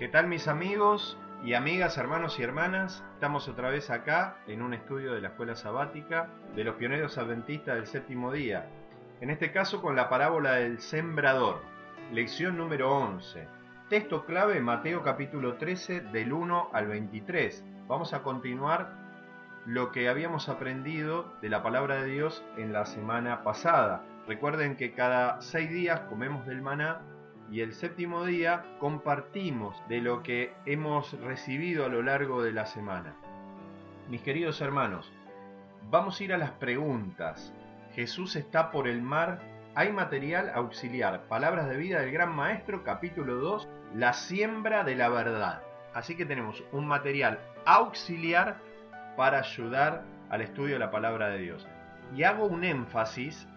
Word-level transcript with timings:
¿Qué 0.00 0.08
tal 0.08 0.28
mis 0.28 0.48
amigos 0.48 1.18
y 1.44 1.52
amigas, 1.52 1.98
hermanos 1.98 2.38
y 2.38 2.42
hermanas? 2.42 3.04
Estamos 3.12 3.48
otra 3.48 3.68
vez 3.68 3.90
acá 3.90 4.38
en 4.46 4.62
un 4.62 4.72
estudio 4.72 5.12
de 5.12 5.20
la 5.20 5.28
escuela 5.28 5.54
sabática 5.54 6.30
de 6.56 6.64
los 6.64 6.76
pioneros 6.76 7.18
adventistas 7.18 7.74
del 7.74 7.86
séptimo 7.86 8.32
día. 8.32 8.64
En 9.20 9.28
este 9.28 9.52
caso 9.52 9.82
con 9.82 9.96
la 9.96 10.08
parábola 10.08 10.54
del 10.54 10.80
sembrador, 10.80 11.60
lección 12.14 12.56
número 12.56 12.90
11. 12.96 13.46
Texto 13.90 14.24
clave 14.24 14.58
Mateo 14.62 15.02
capítulo 15.02 15.58
13 15.58 16.00
del 16.00 16.32
1 16.32 16.70
al 16.72 16.86
23. 16.86 17.62
Vamos 17.86 18.14
a 18.14 18.22
continuar 18.22 18.94
lo 19.66 19.92
que 19.92 20.08
habíamos 20.08 20.48
aprendido 20.48 21.34
de 21.42 21.50
la 21.50 21.62
palabra 21.62 21.96
de 21.96 22.06
Dios 22.06 22.42
en 22.56 22.72
la 22.72 22.86
semana 22.86 23.44
pasada. 23.44 24.02
Recuerden 24.26 24.78
que 24.78 24.94
cada 24.94 25.42
seis 25.42 25.68
días 25.68 26.00
comemos 26.08 26.46
del 26.46 26.62
maná 26.62 27.02
y 27.50 27.62
el 27.62 27.72
séptimo 27.72 28.24
día 28.24 28.64
compartimos 28.78 29.76
de 29.88 30.00
lo 30.00 30.22
que 30.22 30.52
hemos 30.66 31.12
recibido 31.20 31.84
a 31.84 31.88
lo 31.88 32.02
largo 32.02 32.42
de 32.42 32.52
la 32.52 32.66
semana. 32.66 33.14
Mis 34.08 34.22
queridos 34.22 34.60
hermanos, 34.60 35.12
vamos 35.90 36.20
a 36.20 36.24
ir 36.24 36.32
a 36.32 36.38
las 36.38 36.52
preguntas. 36.52 37.52
Jesús 37.94 38.36
está 38.36 38.70
por 38.70 38.86
el 38.86 39.02
mar. 39.02 39.40
Hay 39.74 39.92
material 39.92 40.50
auxiliar. 40.54 41.26
Palabras 41.28 41.68
de 41.68 41.76
vida 41.76 42.00
del 42.00 42.12
Gran 42.12 42.34
Maestro, 42.34 42.84
capítulo 42.84 43.36
2, 43.36 43.68
la 43.96 44.12
siembra 44.12 44.84
de 44.84 44.94
la 44.94 45.08
verdad. 45.08 45.62
Así 45.92 46.16
que 46.16 46.26
tenemos 46.26 46.62
un 46.70 46.86
material 46.86 47.40
auxiliar 47.66 48.58
para 49.16 49.40
ayudar 49.40 50.04
al 50.28 50.40
estudio 50.40 50.74
de 50.74 50.80
la 50.80 50.92
palabra 50.92 51.28
de 51.30 51.38
Dios. 51.38 51.66
Y 52.14 52.22
hago 52.22 52.46
un 52.46 52.62
énfasis 52.62 53.48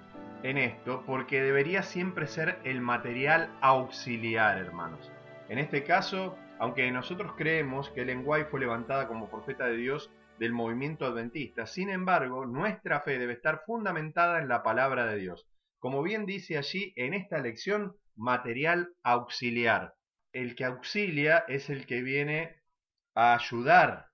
en 0.44 0.58
esto 0.58 1.04
porque 1.06 1.42
debería 1.42 1.84
siempre 1.84 2.28
ser 2.28 2.60
el 2.66 2.82
material 2.82 3.50
auxiliar, 3.62 4.58
hermanos. 4.58 5.10
En 5.48 5.58
este 5.58 5.84
caso, 5.86 6.38
aunque 6.60 6.92
nosotros 6.92 7.34
creemos 7.38 7.90
que 7.90 8.02
Ellen 8.02 8.24
White 8.26 8.50
fue 8.50 8.60
levantada 8.60 9.08
como 9.08 9.30
profeta 9.30 9.66
de 9.68 9.78
Dios 9.78 10.12
del 10.40 10.52
movimiento 10.52 11.06
adventista, 11.06 11.66
sin 11.66 11.90
embargo, 11.90 12.46
nuestra 12.46 13.00
fe 13.00 13.18
debe 13.18 13.34
estar 13.34 13.64
fundamentada 13.66 14.40
en 14.40 14.50
la 14.50 14.64
palabra 14.64 15.06
de 15.06 15.18
Dios. 15.18 15.48
Como 15.80 16.04
bien 16.04 16.26
dice 16.26 16.58
allí 16.58 16.94
en 16.98 17.14
esta 17.14 17.40
lección, 17.40 17.96
material 18.16 18.90
auxiliar. 19.02 19.96
El 20.34 20.56
que 20.56 20.66
auxilia 20.66 21.46
es 21.48 21.70
el 21.70 21.86
que 21.86 22.02
viene 22.02 22.62
a 23.16 23.34
ayudar 23.36 24.08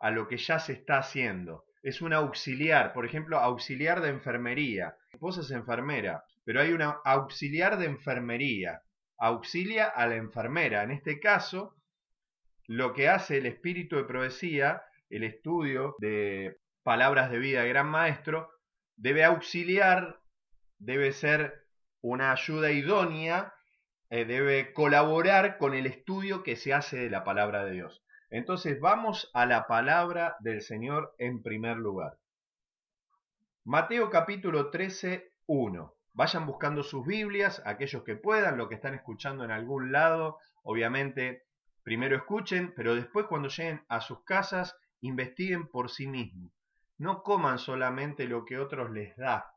a 0.00 0.10
lo 0.10 0.28
que 0.28 0.36
ya 0.36 0.58
se 0.58 0.74
está 0.74 0.98
haciendo. 0.98 1.64
Es 1.82 2.02
un 2.02 2.12
auxiliar, 2.12 2.92
por 2.92 3.06
ejemplo, 3.06 3.38
auxiliar 3.38 4.02
de 4.02 4.10
enfermería 4.10 4.96
vos 5.18 5.38
es 5.38 5.50
enfermera, 5.50 6.24
pero 6.44 6.60
hay 6.60 6.72
una 6.72 7.00
auxiliar 7.04 7.78
de 7.78 7.86
enfermería, 7.86 8.82
auxilia 9.18 9.86
a 9.86 10.06
la 10.06 10.16
enfermera. 10.16 10.82
En 10.82 10.90
este 10.90 11.20
caso, 11.20 11.76
lo 12.66 12.92
que 12.92 13.08
hace 13.08 13.38
el 13.38 13.46
espíritu 13.46 13.96
de 13.96 14.04
profecía, 14.04 14.82
el 15.10 15.24
estudio 15.24 15.94
de 15.98 16.56
palabras 16.82 17.30
de 17.30 17.38
vida 17.38 17.62
de 17.62 17.68
gran 17.68 17.88
maestro, 17.88 18.50
debe 18.96 19.24
auxiliar, 19.24 20.20
debe 20.78 21.12
ser 21.12 21.66
una 22.00 22.32
ayuda 22.32 22.70
idónea, 22.72 23.54
eh, 24.10 24.24
debe 24.24 24.72
colaborar 24.72 25.58
con 25.58 25.74
el 25.74 25.86
estudio 25.86 26.42
que 26.42 26.56
se 26.56 26.74
hace 26.74 26.96
de 26.96 27.10
la 27.10 27.24
palabra 27.24 27.64
de 27.64 27.72
Dios. 27.72 28.04
Entonces 28.30 28.80
vamos 28.80 29.30
a 29.34 29.46
la 29.46 29.66
palabra 29.66 30.36
del 30.40 30.62
Señor 30.62 31.14
en 31.18 31.42
primer 31.42 31.76
lugar. 31.76 32.18
Mateo 33.64 34.10
capítulo 34.10 34.70
13, 34.70 35.34
1. 35.46 35.94
Vayan 36.14 36.46
buscando 36.46 36.82
sus 36.82 37.06
Biblias, 37.06 37.62
aquellos 37.64 38.02
que 38.02 38.16
puedan, 38.16 38.58
lo 38.58 38.68
que 38.68 38.74
están 38.74 38.92
escuchando 38.92 39.44
en 39.44 39.52
algún 39.52 39.92
lado, 39.92 40.38
obviamente 40.64 41.44
primero 41.84 42.16
escuchen, 42.16 42.72
pero 42.74 42.96
después 42.96 43.26
cuando 43.26 43.48
lleguen 43.48 43.84
a 43.88 44.00
sus 44.00 44.24
casas, 44.24 44.76
investiguen 45.00 45.68
por 45.68 45.90
sí 45.90 46.08
mismos. 46.08 46.50
No 46.98 47.22
coman 47.22 47.60
solamente 47.60 48.26
lo 48.26 48.44
que 48.44 48.58
otros 48.58 48.90
les 48.90 49.16
da. 49.16 49.54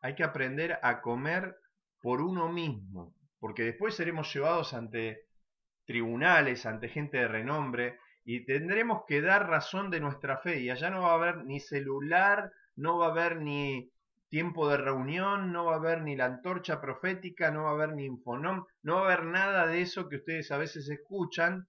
Hay 0.00 0.14
que 0.14 0.22
aprender 0.22 0.78
a 0.84 1.00
comer 1.00 1.56
por 2.00 2.22
uno 2.22 2.52
mismo, 2.52 3.16
porque 3.40 3.64
después 3.64 3.96
seremos 3.96 4.32
llevados 4.32 4.74
ante 4.74 5.26
tribunales, 5.86 6.66
ante 6.66 6.88
gente 6.88 7.18
de 7.18 7.26
renombre, 7.26 7.98
y 8.22 8.44
tendremos 8.44 9.02
que 9.08 9.20
dar 9.20 9.48
razón 9.48 9.90
de 9.90 9.98
nuestra 9.98 10.38
fe, 10.38 10.60
y 10.60 10.70
allá 10.70 10.88
no 10.90 11.02
va 11.02 11.10
a 11.10 11.14
haber 11.14 11.44
ni 11.44 11.58
celular, 11.58 12.52
no 12.76 12.98
va 12.98 13.06
a 13.06 13.10
haber 13.10 13.40
ni 13.40 13.90
tiempo 14.28 14.68
de 14.68 14.76
reunión, 14.76 15.52
no 15.52 15.66
va 15.66 15.74
a 15.74 15.78
haber 15.78 16.02
ni 16.02 16.16
la 16.16 16.26
antorcha 16.26 16.80
profética, 16.80 17.50
no 17.50 17.64
va 17.64 17.70
a 17.70 17.74
haber 17.74 17.94
ni 17.94 18.06
infonom, 18.06 18.64
no 18.82 18.94
va 18.94 19.00
a 19.00 19.04
haber 19.04 19.24
nada 19.24 19.66
de 19.66 19.82
eso 19.82 20.08
que 20.08 20.16
ustedes 20.16 20.50
a 20.52 20.58
veces 20.58 20.88
escuchan 20.88 21.66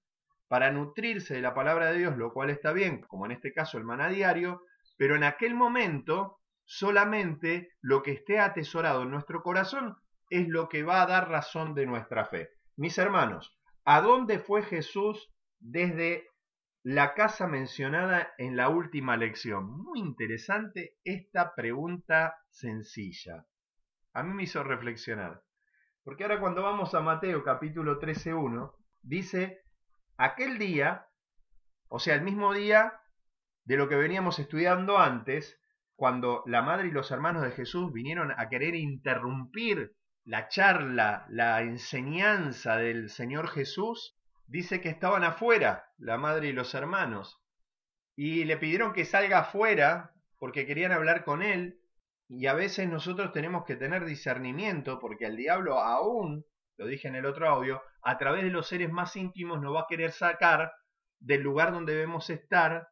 para 0.47 0.71
nutrirse 0.71 1.33
de 1.33 1.41
la 1.41 1.53
palabra 1.53 1.91
de 1.91 1.99
Dios, 1.99 2.17
lo 2.17 2.33
cual 2.33 2.49
está 2.49 2.71
bien, 2.71 3.01
como 3.01 3.25
en 3.25 3.31
este 3.31 3.51
caso 3.51 3.77
el 3.77 3.83
maná 3.83 4.09
diario, 4.09 4.61
pero 4.97 5.15
en 5.15 5.23
aquel 5.23 5.55
momento 5.55 6.37
solamente 6.65 7.69
lo 7.81 8.03
que 8.03 8.11
esté 8.11 8.39
atesorado 8.39 9.03
en 9.03 9.11
nuestro 9.11 9.41
corazón 9.41 9.95
es 10.29 10.47
lo 10.47 10.69
que 10.69 10.83
va 10.83 11.01
a 11.01 11.07
dar 11.07 11.29
razón 11.29 11.73
de 11.73 11.85
nuestra 11.85 12.25
fe. 12.25 12.49
Mis 12.77 12.97
hermanos, 12.97 13.57
¿a 13.85 14.01
dónde 14.01 14.39
fue 14.39 14.61
Jesús 14.61 15.29
desde 15.59 16.27
la 16.83 17.13
casa 17.13 17.47
mencionada 17.47 18.33
en 18.37 18.55
la 18.55 18.69
última 18.69 19.15
lección. 19.15 19.69
Muy 19.69 19.99
interesante 19.99 20.97
esta 21.03 21.53
pregunta 21.53 22.35
sencilla. 22.49 23.45
A 24.13 24.23
mí 24.23 24.33
me 24.33 24.43
hizo 24.43 24.63
reflexionar. 24.63 25.43
Porque 26.03 26.23
ahora 26.23 26.39
cuando 26.39 26.63
vamos 26.63 26.95
a 26.95 27.01
Mateo 27.01 27.43
capítulo 27.43 27.99
13.1, 27.99 28.73
dice, 29.03 29.61
aquel 30.17 30.57
día, 30.57 31.05
o 31.87 31.99
sea, 31.99 32.15
el 32.15 32.23
mismo 32.23 32.51
día 32.53 32.99
de 33.65 33.77
lo 33.77 33.87
que 33.87 33.95
veníamos 33.95 34.39
estudiando 34.39 34.97
antes, 34.97 35.59
cuando 35.95 36.41
la 36.47 36.63
madre 36.63 36.87
y 36.87 36.91
los 36.91 37.11
hermanos 37.11 37.43
de 37.43 37.51
Jesús 37.51 37.93
vinieron 37.93 38.33
a 38.35 38.49
querer 38.49 38.73
interrumpir 38.73 39.95
la 40.23 40.47
charla, 40.47 41.27
la 41.29 41.61
enseñanza 41.61 42.77
del 42.77 43.09
Señor 43.09 43.49
Jesús, 43.49 44.17
dice 44.51 44.81
que 44.81 44.89
estaban 44.89 45.24
afuera, 45.24 45.86
la 45.98 46.18
madre 46.18 46.50
y 46.50 46.51
los 46.51 46.75
hermanos, 46.75 47.42
y 48.18 48.44
le 48.44 48.57
pidieron 48.57 48.92
que 48.92 49.06
salga 49.06 49.39
afuera 49.39 50.12
porque 50.38 50.65
querían 50.65 50.92
hablar 50.92 51.24
con 51.24 51.42
él, 51.42 51.80
y 52.27 52.48
a 52.48 52.53
veces 52.53 52.89
nosotros 52.89 53.31
tenemos 53.31 53.63
que 53.63 53.77
tener 53.77 54.03
discernimiento 54.03 55.00
porque 55.00 55.25
el 55.25 55.38
diablo 55.38 55.80
aún, 55.80 56.45
lo 56.77 56.86
dije 56.86 57.07
en 57.07 57.15
el 57.15 57.25
otro 57.25 57.48
audio, 57.48 57.81
a 58.01 58.18
través 58.18 58.44
de 58.44 58.50
los 58.50 58.68
seres 58.68 58.92
más 58.92 59.15
íntimos 59.15 59.62
nos 59.62 59.74
va 59.74 59.81
a 59.81 59.88
querer 59.88 60.12
sacar 60.12 60.74
del 61.19 61.42
lugar 61.42 61.71
donde 61.71 61.94
debemos 61.94 62.30
estar 62.30 62.89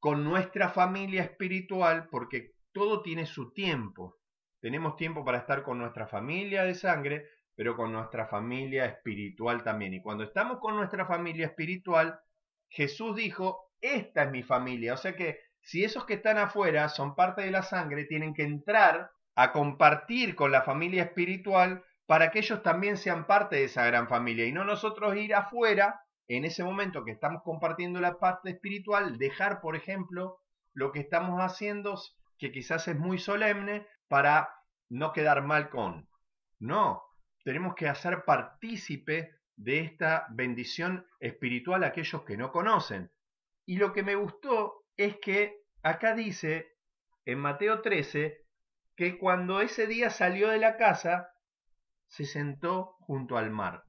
con 0.00 0.24
nuestra 0.24 0.70
familia 0.70 1.22
espiritual 1.22 2.08
porque 2.10 2.54
todo 2.72 3.02
tiene 3.02 3.26
su 3.26 3.52
tiempo. 3.52 4.18
Tenemos 4.60 4.96
tiempo 4.96 5.24
para 5.24 5.38
estar 5.38 5.62
con 5.62 5.78
nuestra 5.78 6.08
familia 6.08 6.64
de 6.64 6.74
sangre, 6.74 7.28
pero 7.56 7.74
con 7.74 7.90
nuestra 7.90 8.26
familia 8.26 8.84
espiritual 8.84 9.64
también. 9.64 9.94
Y 9.94 10.02
cuando 10.02 10.24
estamos 10.24 10.60
con 10.60 10.76
nuestra 10.76 11.06
familia 11.06 11.46
espiritual, 11.46 12.20
Jesús 12.68 13.16
dijo, 13.16 13.72
esta 13.80 14.24
es 14.24 14.30
mi 14.30 14.42
familia. 14.42 14.94
O 14.94 14.96
sea 14.96 15.16
que 15.16 15.40
si 15.62 15.82
esos 15.82 16.04
que 16.04 16.14
están 16.14 16.38
afuera 16.38 16.88
son 16.88 17.16
parte 17.16 17.42
de 17.42 17.50
la 17.50 17.62
sangre, 17.62 18.04
tienen 18.04 18.34
que 18.34 18.44
entrar 18.44 19.10
a 19.34 19.52
compartir 19.52 20.36
con 20.36 20.52
la 20.52 20.62
familia 20.62 21.04
espiritual 21.04 21.82
para 22.06 22.30
que 22.30 22.38
ellos 22.38 22.62
también 22.62 22.96
sean 22.96 23.26
parte 23.26 23.56
de 23.56 23.64
esa 23.64 23.84
gran 23.84 24.08
familia 24.08 24.46
y 24.46 24.52
no 24.52 24.64
nosotros 24.64 25.16
ir 25.16 25.34
afuera 25.34 26.00
en 26.28 26.44
ese 26.44 26.62
momento 26.62 27.04
que 27.04 27.12
estamos 27.12 27.42
compartiendo 27.42 28.00
la 28.00 28.18
parte 28.18 28.50
espiritual, 28.50 29.18
dejar, 29.18 29.60
por 29.60 29.76
ejemplo, 29.76 30.38
lo 30.72 30.92
que 30.92 31.00
estamos 31.00 31.40
haciendo, 31.40 32.00
que 32.38 32.52
quizás 32.52 32.86
es 32.88 32.98
muy 32.98 33.18
solemne, 33.18 33.86
para 34.08 34.48
no 34.88 35.12
quedar 35.12 35.42
mal 35.42 35.68
con. 35.70 36.08
No, 36.58 37.02
tenemos 37.46 37.76
que 37.76 37.88
hacer 37.88 38.24
partícipe 38.24 39.36
de 39.54 39.78
esta 39.78 40.26
bendición 40.30 41.06
espiritual 41.20 41.84
a 41.84 41.86
aquellos 41.86 42.24
que 42.24 42.36
no 42.36 42.50
conocen. 42.50 43.12
Y 43.64 43.76
lo 43.76 43.92
que 43.92 44.02
me 44.02 44.16
gustó 44.16 44.84
es 44.96 45.18
que 45.18 45.62
acá 45.84 46.16
dice, 46.16 46.74
en 47.24 47.38
Mateo 47.38 47.82
13, 47.82 48.44
que 48.96 49.16
cuando 49.16 49.60
ese 49.60 49.86
día 49.86 50.10
salió 50.10 50.48
de 50.48 50.58
la 50.58 50.76
casa, 50.76 51.30
se 52.08 52.24
sentó 52.24 52.96
junto 52.98 53.38
al 53.38 53.52
mar. 53.52 53.84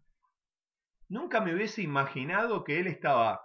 Nunca 1.09 1.41
me 1.41 1.55
hubiese 1.55 1.81
imaginado 1.81 2.63
que 2.63 2.79
él 2.79 2.85
estaba 2.85 3.41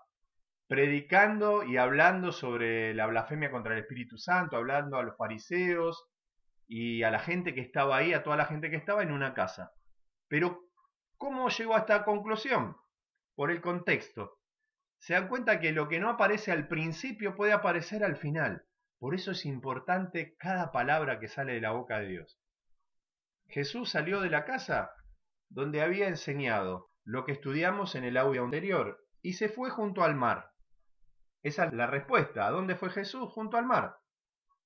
predicando 0.68 1.64
y 1.64 1.78
hablando 1.78 2.32
sobre 2.32 2.92
la 2.92 3.06
blasfemia 3.06 3.50
contra 3.50 3.72
el 3.72 3.80
Espíritu 3.80 4.18
Santo, 4.18 4.58
hablando 4.58 4.98
a 4.98 5.04
los 5.04 5.16
fariseos 5.16 6.06
y 6.68 7.02
a 7.02 7.10
la 7.10 7.18
gente 7.18 7.54
que 7.54 7.62
estaba 7.62 7.96
ahí, 7.96 8.12
a 8.12 8.22
toda 8.22 8.36
la 8.36 8.44
gente 8.44 8.68
que 8.68 8.76
estaba 8.76 9.02
en 9.02 9.10
una 9.10 9.32
casa. 9.32 9.72
Pero, 10.32 10.64
¿cómo 11.18 11.50
llegó 11.50 11.74
a 11.74 11.80
esta 11.80 12.06
conclusión? 12.06 12.74
Por 13.34 13.50
el 13.50 13.60
contexto. 13.60 14.38
Se 14.96 15.12
dan 15.12 15.28
cuenta 15.28 15.60
que 15.60 15.72
lo 15.72 15.88
que 15.88 16.00
no 16.00 16.08
aparece 16.08 16.50
al 16.50 16.68
principio 16.68 17.36
puede 17.36 17.52
aparecer 17.52 18.02
al 18.02 18.16
final. 18.16 18.64
Por 18.98 19.14
eso 19.14 19.32
es 19.32 19.44
importante 19.44 20.34
cada 20.38 20.72
palabra 20.72 21.20
que 21.20 21.28
sale 21.28 21.52
de 21.52 21.60
la 21.60 21.72
boca 21.72 21.98
de 21.98 22.06
Dios. 22.06 22.40
Jesús 23.48 23.90
salió 23.90 24.22
de 24.22 24.30
la 24.30 24.46
casa 24.46 24.94
donde 25.50 25.82
había 25.82 26.08
enseñado 26.08 26.88
lo 27.04 27.26
que 27.26 27.32
estudiamos 27.32 27.94
en 27.94 28.04
el 28.04 28.16
audio 28.16 28.42
anterior 28.42 29.04
y 29.20 29.34
se 29.34 29.50
fue 29.50 29.68
junto 29.68 30.02
al 30.02 30.14
mar. 30.14 30.52
Esa 31.42 31.66
es 31.66 31.74
la 31.74 31.88
respuesta. 31.88 32.46
¿A 32.46 32.50
dónde 32.50 32.74
fue 32.74 32.88
Jesús? 32.88 33.30
Junto 33.34 33.58
al 33.58 33.66
mar. 33.66 33.98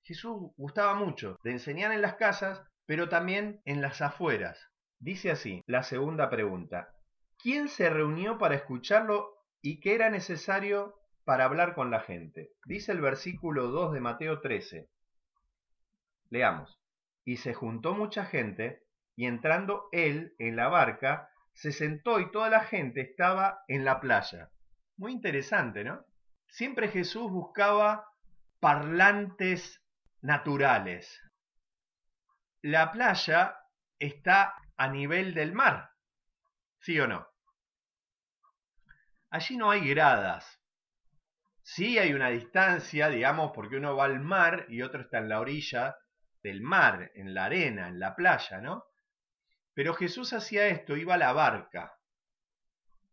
Jesús 0.04 0.52
gustaba 0.56 0.94
mucho 0.94 1.40
de 1.42 1.50
enseñar 1.50 1.90
en 1.90 2.02
las 2.02 2.14
casas, 2.14 2.62
pero 2.84 3.08
también 3.08 3.62
en 3.64 3.82
las 3.82 4.00
afueras. 4.00 4.70
Dice 5.06 5.30
así 5.30 5.62
la 5.68 5.84
segunda 5.84 6.28
pregunta. 6.28 6.92
¿Quién 7.38 7.68
se 7.68 7.88
reunió 7.90 8.38
para 8.38 8.56
escucharlo 8.56 9.36
y 9.62 9.78
qué 9.78 9.94
era 9.94 10.10
necesario 10.10 10.96
para 11.24 11.44
hablar 11.44 11.76
con 11.76 11.92
la 11.92 12.00
gente? 12.00 12.50
Dice 12.64 12.90
el 12.90 13.00
versículo 13.00 13.68
2 13.68 13.92
de 13.92 14.00
Mateo 14.00 14.40
13. 14.40 14.88
Leamos. 16.30 16.80
Y 17.24 17.36
se 17.36 17.54
juntó 17.54 17.94
mucha 17.94 18.24
gente, 18.24 18.82
y 19.14 19.26
entrando 19.26 19.88
él 19.92 20.34
en 20.40 20.56
la 20.56 20.66
barca, 20.66 21.30
se 21.52 21.70
sentó 21.70 22.18
y 22.18 22.32
toda 22.32 22.50
la 22.50 22.64
gente 22.64 23.00
estaba 23.00 23.60
en 23.68 23.84
la 23.84 24.00
playa. 24.00 24.50
Muy 24.96 25.12
interesante, 25.12 25.84
¿no? 25.84 26.04
Siempre 26.48 26.88
Jesús 26.88 27.30
buscaba 27.30 28.08
parlantes 28.58 29.84
naturales. 30.20 31.22
La 32.60 32.90
playa 32.90 33.56
está 34.00 34.56
a 34.76 34.88
nivel 34.88 35.34
del 35.34 35.52
mar, 35.52 35.90
¿sí 36.80 36.98
o 37.00 37.06
no? 37.06 37.26
Allí 39.30 39.56
no 39.56 39.70
hay 39.70 39.88
gradas. 39.88 40.60
Sí 41.62 41.98
hay 41.98 42.12
una 42.12 42.28
distancia, 42.28 43.08
digamos, 43.08 43.52
porque 43.52 43.76
uno 43.76 43.96
va 43.96 44.04
al 44.04 44.20
mar 44.20 44.66
y 44.68 44.82
otro 44.82 45.02
está 45.02 45.18
en 45.18 45.28
la 45.28 45.40
orilla 45.40 45.96
del 46.42 46.60
mar, 46.60 47.10
en 47.14 47.34
la 47.34 47.46
arena, 47.46 47.88
en 47.88 47.98
la 47.98 48.14
playa, 48.14 48.60
¿no? 48.60 48.84
Pero 49.74 49.94
Jesús 49.94 50.32
hacía 50.32 50.68
esto, 50.68 50.96
iba 50.96 51.14
a 51.14 51.18
la 51.18 51.32
barca, 51.32 51.92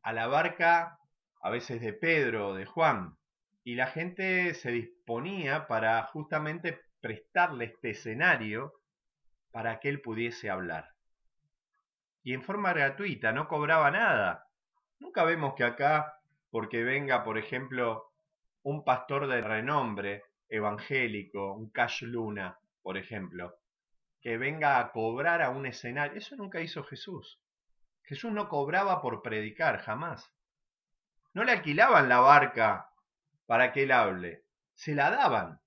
a 0.04 0.14
la 0.14 0.28
barca 0.28 1.00
a 1.42 1.50
veces 1.50 1.82
de 1.82 1.94
Pedro 1.94 2.50
o 2.50 2.54
de 2.54 2.66
Juan, 2.66 3.18
y 3.64 3.76
la 3.76 3.88
gente 3.88 4.54
se 4.54 4.72
disponía 4.72 5.68
para 5.68 6.04
justamente 6.04 6.80
prestarle 7.02 7.66
este 7.66 7.92
escenario 7.92 8.74
para 9.52 9.80
que 9.80 9.90
él 9.90 10.02
pudiese 10.02 10.50
hablar. 10.50 10.93
Y 12.24 12.34
en 12.34 12.42
forma 12.42 12.74
gratuita, 12.74 13.32
no 13.32 13.48
cobraba 13.48 13.92
nada. 13.92 14.48
Nunca 15.00 15.24
vemos 15.24 15.54
que 15.56 15.66
acá, 15.66 16.20
porque 16.50 16.84
venga, 16.84 17.24
por 17.24 17.38
ejemplo, 17.38 18.14
un 18.62 18.84
pastor 18.86 19.28
de 19.28 19.42
renombre 19.42 20.24
evangélico, 20.48 21.54
un 21.54 21.70
Cash 21.70 22.04
Luna, 22.04 22.58
por 22.82 22.98
ejemplo, 22.98 23.56
que 24.22 24.38
venga 24.38 24.80
a 24.80 24.92
cobrar 24.92 25.42
a 25.42 25.50
un 25.50 25.66
escenario. 25.66 26.18
Eso 26.18 26.36
nunca 26.38 26.62
hizo 26.62 26.84
Jesús. 26.84 27.42
Jesús 28.04 28.32
no 28.32 28.48
cobraba 28.48 29.02
por 29.02 29.22
predicar, 29.22 29.80
jamás. 29.80 30.34
No 31.34 31.44
le 31.44 31.52
alquilaban 31.52 32.08
la 32.08 32.20
barca 32.20 32.90
para 33.46 33.74
que 33.74 33.84
él 33.84 33.92
hable, 33.92 34.46
se 34.76 34.96
la 34.96 35.10
daban. 35.10 35.60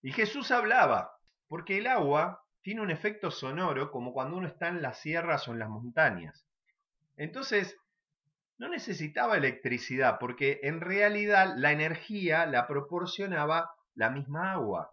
Y 0.00 0.12
Jesús 0.12 0.50
hablaba, 0.50 1.16
porque 1.46 1.78
el 1.78 1.86
agua 1.86 2.41
tiene 2.62 2.80
un 2.80 2.90
efecto 2.90 3.30
sonoro 3.30 3.90
como 3.90 4.12
cuando 4.12 4.36
uno 4.36 4.46
está 4.46 4.68
en 4.68 4.82
las 4.82 5.00
sierras 5.00 5.46
o 5.48 5.52
en 5.52 5.58
las 5.58 5.68
montañas. 5.68 6.46
Entonces, 7.16 7.76
no 8.58 8.68
necesitaba 8.68 9.36
electricidad, 9.36 10.18
porque 10.18 10.60
en 10.62 10.80
realidad 10.80 11.54
la 11.56 11.72
energía 11.72 12.46
la 12.46 12.66
proporcionaba 12.66 13.70
la 13.94 14.10
misma 14.10 14.52
agua 14.52 14.92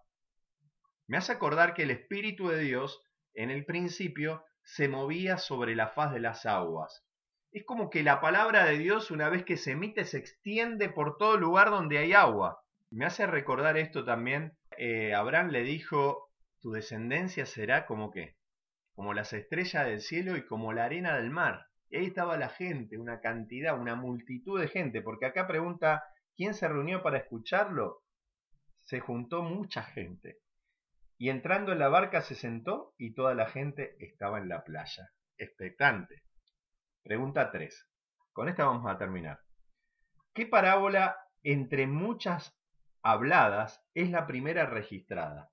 me 1.10 1.18
hace 1.18 1.32
acordar 1.32 1.74
que 1.74 1.82
el 1.82 1.90
Espíritu 1.90 2.50
de 2.50 2.60
Dios 2.60 3.02
en 3.34 3.50
el 3.50 3.66
principio 3.66 4.46
se 4.62 4.88
movía 4.88 5.40
sobre 5.40 5.76
la 5.76 5.88
faz 5.88 6.14
de 6.14 6.20
las 6.20 6.46
aguas. 6.46 7.04
Es 7.52 7.66
como 7.66 7.90
que 7.90 8.04
la 8.04 8.22
palabra 8.22 8.64
de 8.66 8.78
Dios 8.78 9.10
una 9.10 9.28
vez 9.28 9.44
que 9.44 9.58
se 9.58 9.72
emite 9.72 10.06
se 10.06 10.20
extiende 10.20 10.88
por 10.88 11.18
todo 11.18 11.36
lugar 11.36 11.72
donde 11.72 11.98
hay 11.98 12.14
agua. 12.14 12.62
Me 12.92 13.08
hace 13.08 13.26
recordar 13.26 13.76
esto 13.76 14.06
también. 14.06 14.56
Eh, 14.78 15.16
Abraham 15.16 15.48
le 15.50 15.64
dijo, 15.64 16.29
tu 16.62 16.72
descendencia 16.72 17.46
será 17.46 17.86
como 17.86 18.12
qué? 18.12 18.36
Como 18.94 19.14
las 19.14 19.34
estrellas 19.34 19.86
del 19.86 20.02
cielo 20.02 20.36
y 20.36 20.46
como 20.46 20.74
la 20.74 20.86
arena 20.86 21.16
del 21.18 21.30
mar. 21.30 21.68
Y 21.90 21.98
ahí 21.98 22.06
estaba 22.06 22.38
la 22.38 22.50
gente, 22.50 22.98
una 22.98 23.22
cantidad, 23.22 23.80
una 23.80 23.96
multitud 23.96 24.60
de 24.60 24.68
gente, 24.68 25.02
porque 25.02 25.26
acá 25.26 25.48
pregunta, 25.48 26.04
¿quién 26.36 26.54
se 26.54 26.68
reunió 26.68 27.02
para 27.02 27.18
escucharlo? 27.18 28.04
Se 28.82 29.00
juntó 29.00 29.42
mucha 29.42 29.84
gente. 29.84 30.40
Y 31.18 31.30
entrando 31.30 31.72
en 31.72 31.80
la 31.80 31.90
barca 31.90 32.22
se 32.22 32.36
sentó 32.36 32.94
y 32.98 33.14
toda 33.14 33.34
la 33.34 33.48
gente 33.48 33.96
estaba 34.00 34.38
en 34.38 34.50
la 34.50 34.64
playa, 34.64 35.10
expectante. 35.38 36.24
Pregunta 37.04 37.52
3. 37.52 37.88
Con 38.34 38.50
esta 38.50 38.66
vamos 38.66 38.90
a 38.90 38.98
terminar. 38.98 39.40
¿Qué 40.34 40.46
parábola 40.46 41.18
entre 41.44 41.88
muchas 41.88 42.56
habladas 43.02 43.82
es 43.94 44.10
la 44.12 44.28
primera 44.28 44.66
registrada? 44.66 45.50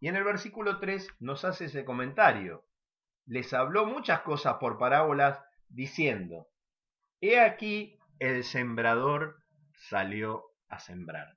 Y 0.00 0.08
en 0.08 0.16
el 0.16 0.24
versículo 0.24 0.80
3 0.80 1.08
nos 1.20 1.44
hace 1.44 1.66
ese 1.66 1.84
comentario. 1.84 2.64
Les 3.26 3.52
habló 3.52 3.86
muchas 3.86 4.22
cosas 4.22 4.56
por 4.58 4.78
parábolas 4.78 5.38
diciendo, 5.68 6.48
He 7.20 7.38
aquí 7.38 7.98
el 8.18 8.44
sembrador 8.44 9.44
salió 9.74 10.46
a 10.68 10.78
sembrar. 10.78 11.36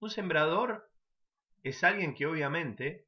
Un 0.00 0.10
sembrador 0.10 0.90
es 1.62 1.84
alguien 1.84 2.14
que 2.14 2.26
obviamente 2.26 3.06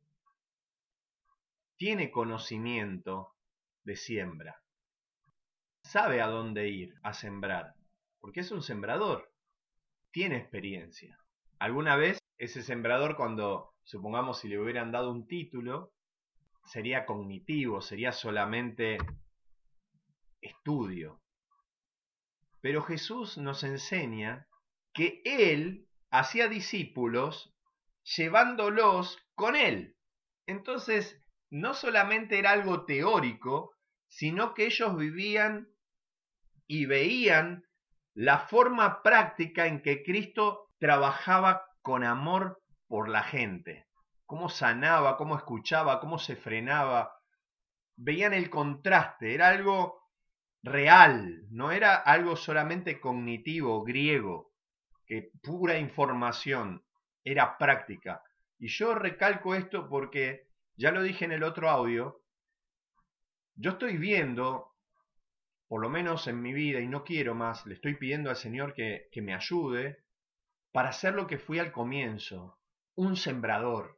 tiene 1.77 2.11
conocimiento 2.11 3.35
de 3.85 3.97
siembra, 3.97 4.61
sabe 5.83 6.21
a 6.21 6.27
dónde 6.27 6.69
ir 6.69 6.95
a 7.03 7.15
sembrar, 7.15 7.75
porque 8.21 8.41
es 8.41 8.51
un 8.51 8.63
sembrador, 8.63 9.33
tiene 10.11 10.37
experiencia. 10.37 11.19
Alguna 11.59 11.97
vez 11.97 12.19
ese 12.37 12.63
sembrador 12.63 13.17
cuando, 13.17 13.75
supongamos, 13.88 14.40
si 14.40 14.49
le 14.49 14.59
hubieran 14.59 14.92
dado 14.92 15.11
un 15.11 15.26
título, 15.26 15.95
sería 16.62 17.07
cognitivo, 17.07 17.80
sería 17.80 18.12
solamente 18.12 18.99
estudio. 20.42 21.23
Pero 22.61 22.83
Jesús 22.83 23.38
nos 23.38 23.64
enseña 23.64 24.47
que 24.92 25.23
Él 25.25 25.88
hacía 26.11 26.49
discípulos 26.49 27.54
llevándolos 28.02 29.18
con 29.35 29.57
Él. 29.57 29.97
Entonces, 30.47 31.25
no 31.49 31.73
solamente 31.73 32.38
era 32.38 32.50
algo 32.50 32.85
teórico, 32.85 33.73
sino 34.07 34.52
que 34.52 34.66
ellos 34.66 34.99
vivían 34.99 35.66
y 36.66 36.85
veían 36.85 37.64
la 38.12 38.38
forma 38.38 39.02
práctica 39.02 39.66
en 39.66 39.80
que 39.80 40.02
Cristo 40.02 40.68
trabajaba 40.78 41.64
con 41.80 42.04
amor 42.04 42.61
por 42.88 43.09
la 43.09 43.23
gente, 43.23 43.87
cómo 44.26 44.49
sanaba, 44.49 45.16
cómo 45.16 45.37
escuchaba, 45.37 46.00
cómo 46.00 46.18
se 46.18 46.37
frenaba. 46.37 47.12
Veían 47.97 48.33
el 48.33 48.50
contraste, 48.50 49.35
era 49.35 49.49
algo 49.49 49.99
real, 50.62 51.45
no 51.50 51.71
era 51.71 51.95
algo 51.97 52.37
solamente 52.37 53.00
cognitivo, 53.00 53.85
griego, 53.85 54.52
que 55.07 55.30
pura 55.42 55.78
información, 55.78 56.85
era 57.25 57.59
práctica. 57.59 58.23
Y 58.59 58.68
yo 58.68 58.95
recalco 58.95 59.54
esto 59.54 59.88
porque, 59.88 60.49
ya 60.76 60.90
lo 60.90 61.02
dije 61.02 61.25
en 61.25 61.33
el 61.33 61.42
otro 61.42 61.71
audio, 61.71 62.23
yo 63.54 63.73
estoy 63.73 63.97
viendo, 63.97 64.73
por 65.68 65.80
lo 65.80 65.90
menos 65.90 66.26
en 66.26 66.40
mi 66.40 66.52
vida, 66.52 66.80
y 66.80 66.88
no 66.88 67.04
quiero 67.04 67.35
más, 67.35 67.66
le 67.66 67.75
estoy 67.75 67.95
pidiendo 67.95 68.30
al 68.30 68.37
Señor 68.37 68.75
que, 68.75 69.09
que 69.12 69.23
me 69.23 69.35
ayude 69.35 70.04
para 70.73 70.90
hacer 70.90 71.14
lo 71.14 71.26
que 71.26 71.38
fui 71.38 71.59
al 71.59 71.73
comienzo, 71.73 72.59
un 72.99 73.17
sembrador. 73.17 73.97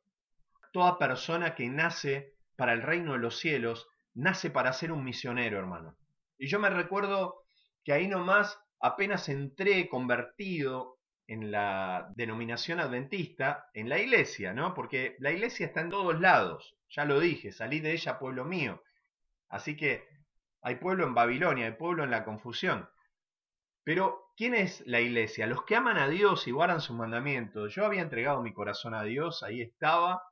Toda 0.72 0.98
persona 0.98 1.54
que 1.54 1.68
nace 1.70 2.34
para 2.54 2.74
el 2.74 2.82
reino 2.82 3.14
de 3.14 3.18
los 3.18 3.38
cielos, 3.38 3.88
nace 4.12 4.50
para 4.50 4.74
ser 4.74 4.92
un 4.92 5.02
misionero, 5.02 5.58
hermano. 5.58 5.96
Y 6.38 6.48
yo 6.48 6.60
me 6.60 6.68
recuerdo 6.68 7.44
que 7.82 7.94
ahí 7.94 8.06
nomás 8.06 8.60
apenas 8.78 9.30
entré 9.30 9.88
convertido 9.88 10.98
en 11.26 11.50
la 11.50 12.12
denominación 12.14 12.78
adventista, 12.78 13.70
en 13.72 13.88
la 13.88 13.98
iglesia, 13.98 14.52
¿no? 14.52 14.74
Porque 14.74 15.16
la 15.18 15.32
iglesia 15.32 15.66
está 15.66 15.80
en 15.80 15.88
todos 15.90 16.20
lados, 16.20 16.76
ya 16.90 17.06
lo 17.06 17.20
dije, 17.20 17.52
salí 17.52 17.80
de 17.80 17.92
ella 17.92 18.18
pueblo 18.18 18.44
mío. 18.44 18.82
Así 19.48 19.78
que 19.78 20.06
hay 20.60 20.74
pueblo 20.74 21.06
en 21.06 21.14
Babilonia, 21.14 21.64
hay 21.64 21.72
pueblo 21.72 22.04
en 22.04 22.10
la 22.10 22.24
confusión. 22.26 22.86
Pero, 23.82 24.29
¿quién 24.40 24.54
es 24.54 24.82
la 24.86 25.02
iglesia? 25.02 25.46
Los 25.46 25.64
que 25.64 25.76
aman 25.76 25.98
a 25.98 26.08
Dios 26.08 26.48
y 26.48 26.50
guardan 26.50 26.80
sus 26.80 26.96
mandamientos. 26.96 27.74
Yo 27.74 27.84
había 27.84 28.00
entregado 28.00 28.40
mi 28.40 28.54
corazón 28.54 28.94
a 28.94 29.02
Dios, 29.02 29.42
ahí 29.42 29.60
estaba, 29.60 30.22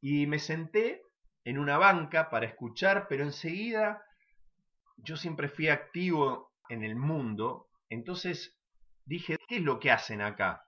y 0.00 0.26
me 0.26 0.38
senté 0.38 1.02
en 1.44 1.58
una 1.58 1.76
banca 1.76 2.30
para 2.30 2.46
escuchar, 2.46 3.04
pero 3.06 3.22
enseguida 3.22 4.02
yo 4.96 5.18
siempre 5.18 5.50
fui 5.50 5.68
activo 5.68 6.54
en 6.70 6.84
el 6.84 6.96
mundo, 6.96 7.68
entonces 7.90 8.58
dije, 9.04 9.36
¿qué 9.46 9.56
es 9.56 9.62
lo 9.62 9.78
que 9.78 9.90
hacen 9.90 10.22
acá? 10.22 10.64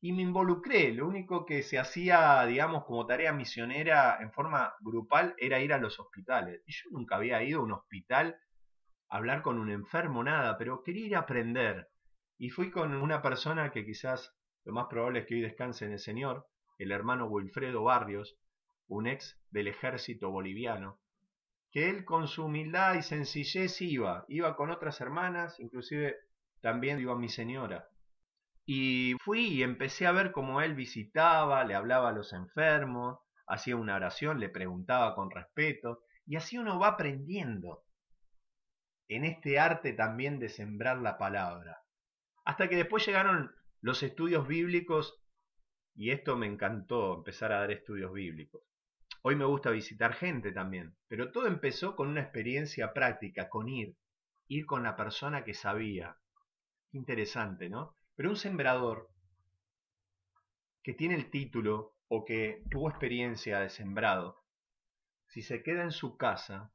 Y 0.00 0.12
me 0.12 0.22
involucré, 0.22 0.92
lo 0.92 1.06
único 1.06 1.46
que 1.46 1.62
se 1.62 1.78
hacía, 1.78 2.44
digamos, 2.46 2.84
como 2.84 3.06
tarea 3.06 3.32
misionera 3.32 4.18
en 4.20 4.32
forma 4.32 4.74
grupal 4.80 5.36
era 5.38 5.60
ir 5.60 5.72
a 5.72 5.78
los 5.78 6.00
hospitales. 6.00 6.64
Y 6.66 6.72
yo 6.72 6.90
nunca 6.90 7.14
había 7.14 7.40
ido 7.44 7.60
a 7.60 7.62
un 7.62 7.72
hospital 7.74 8.36
hablar 9.08 9.42
con 9.42 9.56
un 9.56 9.70
enfermo, 9.70 10.24
nada, 10.24 10.58
pero 10.58 10.82
quería 10.82 11.06
ir 11.06 11.14
a 11.14 11.20
aprender. 11.20 11.88
Y 12.38 12.50
fui 12.50 12.70
con 12.70 12.94
una 12.94 13.20
persona 13.20 13.70
que 13.72 13.84
quizás 13.84 14.32
lo 14.64 14.72
más 14.72 14.86
probable 14.86 15.20
es 15.20 15.26
que 15.26 15.34
hoy 15.34 15.40
descanse 15.40 15.84
en 15.84 15.92
el 15.92 15.98
Señor, 15.98 16.46
el 16.78 16.92
hermano 16.92 17.26
Wilfredo 17.26 17.82
Barrios, 17.82 18.36
un 18.86 19.06
ex 19.06 19.40
del 19.50 19.66
ejército 19.66 20.30
boliviano, 20.30 21.00
que 21.72 21.90
él 21.90 22.04
con 22.04 22.28
su 22.28 22.44
humildad 22.44 22.94
y 22.94 23.02
sencillez 23.02 23.80
iba, 23.82 24.24
iba 24.28 24.56
con 24.56 24.70
otras 24.70 25.00
hermanas, 25.00 25.58
inclusive 25.58 26.16
también 26.60 27.00
iba 27.00 27.16
mi 27.16 27.28
señora. 27.28 27.88
Y 28.64 29.14
fui 29.24 29.46
y 29.46 29.62
empecé 29.62 30.06
a 30.06 30.12
ver 30.12 30.30
cómo 30.30 30.60
él 30.60 30.74
visitaba, 30.74 31.64
le 31.64 31.74
hablaba 31.74 32.10
a 32.10 32.12
los 32.12 32.32
enfermos, 32.32 33.18
hacía 33.46 33.76
una 33.76 33.96
oración, 33.96 34.38
le 34.38 34.48
preguntaba 34.48 35.14
con 35.14 35.30
respeto, 35.30 36.02
y 36.26 36.36
así 36.36 36.58
uno 36.58 36.78
va 36.78 36.88
aprendiendo 36.88 37.84
en 39.08 39.24
este 39.24 39.58
arte 39.58 39.94
también 39.94 40.38
de 40.38 40.50
sembrar 40.50 40.98
la 40.98 41.16
palabra. 41.16 41.82
Hasta 42.48 42.70
que 42.70 42.76
después 42.76 43.04
llegaron 43.04 43.54
los 43.82 44.02
estudios 44.02 44.48
bíblicos 44.48 45.20
y 45.94 46.12
esto 46.12 46.34
me 46.34 46.46
encantó, 46.46 47.16
empezar 47.16 47.52
a 47.52 47.58
dar 47.58 47.70
estudios 47.70 48.10
bíblicos. 48.10 48.62
Hoy 49.20 49.36
me 49.36 49.44
gusta 49.44 49.68
visitar 49.68 50.14
gente 50.14 50.50
también, 50.50 50.96
pero 51.08 51.30
todo 51.30 51.46
empezó 51.46 51.94
con 51.94 52.08
una 52.08 52.22
experiencia 52.22 52.94
práctica, 52.94 53.50
con 53.50 53.68
ir, 53.68 53.98
ir 54.46 54.64
con 54.64 54.82
la 54.82 54.96
persona 54.96 55.44
que 55.44 55.52
sabía. 55.52 56.16
Interesante, 56.92 57.68
¿no? 57.68 57.98
Pero 58.16 58.30
un 58.30 58.36
sembrador 58.36 59.10
que 60.82 60.94
tiene 60.94 61.16
el 61.16 61.30
título 61.30 61.96
o 62.08 62.24
que 62.24 62.64
tuvo 62.70 62.88
experiencia 62.88 63.60
de 63.60 63.68
sembrado, 63.68 64.42
si 65.26 65.42
se 65.42 65.62
queda 65.62 65.82
en 65.82 65.92
su 65.92 66.16
casa, 66.16 66.72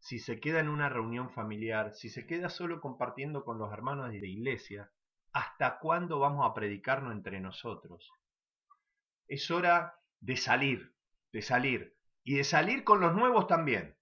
si 0.00 0.18
se 0.18 0.40
queda 0.40 0.58
en 0.58 0.68
una 0.68 0.88
reunión 0.88 1.30
familiar, 1.30 1.94
si 1.94 2.08
se 2.08 2.26
queda 2.26 2.48
solo 2.50 2.80
compartiendo 2.80 3.44
con 3.44 3.58
los 3.58 3.72
hermanos 3.72 4.10
de 4.10 4.18
la 4.18 4.26
iglesia, 4.26 4.90
¿hasta 5.34 5.78
cuándo 5.78 6.18
vamos 6.18 6.48
a 6.48 6.54
predicarnos 6.54 7.12
entre 7.12 7.40
nosotros? 7.40 8.10
Es 9.28 9.50
hora 9.50 9.98
de 10.20 10.36
salir, 10.36 10.94
de 11.32 11.42
salir, 11.42 11.96
y 12.22 12.36
de 12.36 12.44
salir 12.44 12.84
con 12.84 13.00
los 13.00 13.14
nuevos 13.14 13.46
también. 13.46 13.96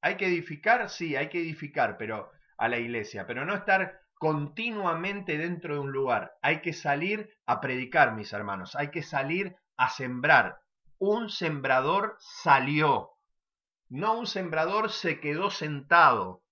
Hay 0.00 0.16
que 0.16 0.26
edificar, 0.26 0.88
sí, 0.90 1.14
hay 1.14 1.28
que 1.28 1.40
edificar, 1.40 1.96
pero 1.96 2.32
a 2.58 2.68
la 2.68 2.78
iglesia, 2.78 3.26
pero 3.26 3.44
no 3.44 3.54
estar 3.54 4.00
continuamente 4.14 5.38
dentro 5.38 5.74
de 5.74 5.80
un 5.80 5.92
lugar. 5.92 6.36
Hay 6.42 6.60
que 6.60 6.72
salir 6.72 7.30
a 7.46 7.60
predicar, 7.60 8.14
mis 8.14 8.32
hermanos, 8.32 8.74
hay 8.74 8.90
que 8.90 9.02
salir 9.02 9.56
a 9.76 9.88
sembrar. 9.90 10.60
Un 10.98 11.30
sembrador 11.30 12.16
salió, 12.18 13.12
no 13.88 14.18
un 14.18 14.26
sembrador 14.26 14.90
se 14.90 15.20
quedó 15.20 15.50
sentado 15.50 16.42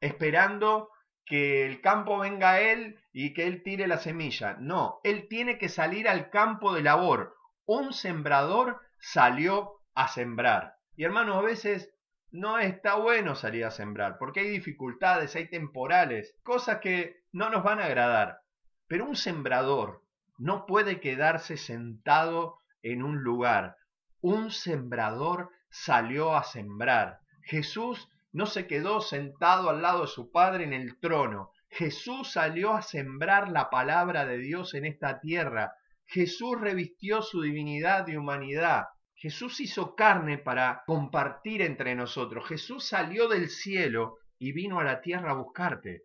esperando 0.00 0.90
que 1.26 1.66
el 1.66 1.80
campo 1.80 2.18
venga 2.18 2.52
a 2.52 2.60
él 2.60 2.98
y 3.12 3.34
que 3.34 3.46
él 3.46 3.62
tire 3.62 3.88
la 3.88 3.98
semilla. 3.98 4.56
No, 4.60 5.00
él 5.02 5.26
tiene 5.28 5.58
que 5.58 5.68
salir 5.68 6.08
al 6.08 6.30
campo 6.30 6.72
de 6.72 6.82
labor. 6.82 7.36
Un 7.66 7.92
sembrador 7.92 8.80
salió 8.98 9.82
a 9.94 10.08
sembrar. 10.08 10.76
Y 10.94 11.04
hermanos, 11.04 11.36
a 11.36 11.42
veces 11.42 11.92
no 12.30 12.58
está 12.58 12.94
bueno 12.94 13.34
salir 13.34 13.64
a 13.64 13.70
sembrar, 13.70 14.18
porque 14.18 14.40
hay 14.40 14.48
dificultades, 14.48 15.34
hay 15.36 15.48
temporales, 15.48 16.34
cosas 16.42 16.78
que 16.78 17.22
no 17.32 17.50
nos 17.50 17.64
van 17.64 17.80
a 17.80 17.86
agradar. 17.86 18.40
Pero 18.86 19.04
un 19.04 19.16
sembrador 19.16 20.02
no 20.38 20.66
puede 20.66 21.00
quedarse 21.00 21.56
sentado 21.56 22.60
en 22.82 23.02
un 23.02 23.22
lugar. 23.22 23.76
Un 24.20 24.50
sembrador 24.50 25.50
salió 25.70 26.36
a 26.36 26.44
sembrar. 26.44 27.20
Jesús 27.42 28.08
no 28.36 28.44
se 28.44 28.66
quedó 28.66 29.00
sentado 29.00 29.70
al 29.70 29.80
lado 29.80 30.02
de 30.02 30.08
su 30.08 30.30
Padre 30.30 30.64
en 30.64 30.74
el 30.74 31.00
trono. 31.00 31.52
Jesús 31.70 32.32
salió 32.32 32.74
a 32.74 32.82
sembrar 32.82 33.48
la 33.48 33.70
palabra 33.70 34.26
de 34.26 34.36
Dios 34.36 34.74
en 34.74 34.84
esta 34.84 35.20
tierra. 35.20 35.72
Jesús 36.04 36.60
revistió 36.60 37.22
su 37.22 37.40
divinidad 37.40 38.06
y 38.08 38.16
humanidad. 38.16 38.88
Jesús 39.14 39.58
hizo 39.60 39.94
carne 39.94 40.36
para 40.36 40.82
compartir 40.86 41.62
entre 41.62 41.94
nosotros. 41.94 42.46
Jesús 42.46 42.86
salió 42.86 43.26
del 43.26 43.48
cielo 43.48 44.18
y 44.38 44.52
vino 44.52 44.80
a 44.80 44.84
la 44.84 45.00
tierra 45.00 45.30
a 45.30 45.36
buscarte. 45.36 46.02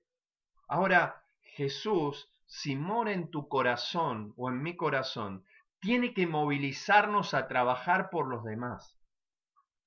Ahora, 0.70 1.26
Jesús, 1.42 2.32
si 2.46 2.78
mora 2.78 3.12
en 3.12 3.30
tu 3.30 3.50
corazón 3.50 4.34
o 4.38 4.50
en 4.50 4.64
mi 4.64 4.78
corazón, 4.78 5.44
tiene 5.82 6.14
que 6.14 6.28
movilizarnos 6.28 7.34
a 7.34 7.50
trabajar 7.50 8.10
por 8.10 8.30
los 8.30 8.46
demás. 8.46 9.01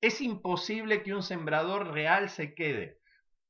Es 0.01 0.21
imposible 0.21 1.03
que 1.03 1.15
un 1.15 1.23
sembrador 1.23 1.93
real 1.93 2.29
se 2.29 2.55
quede. 2.55 3.01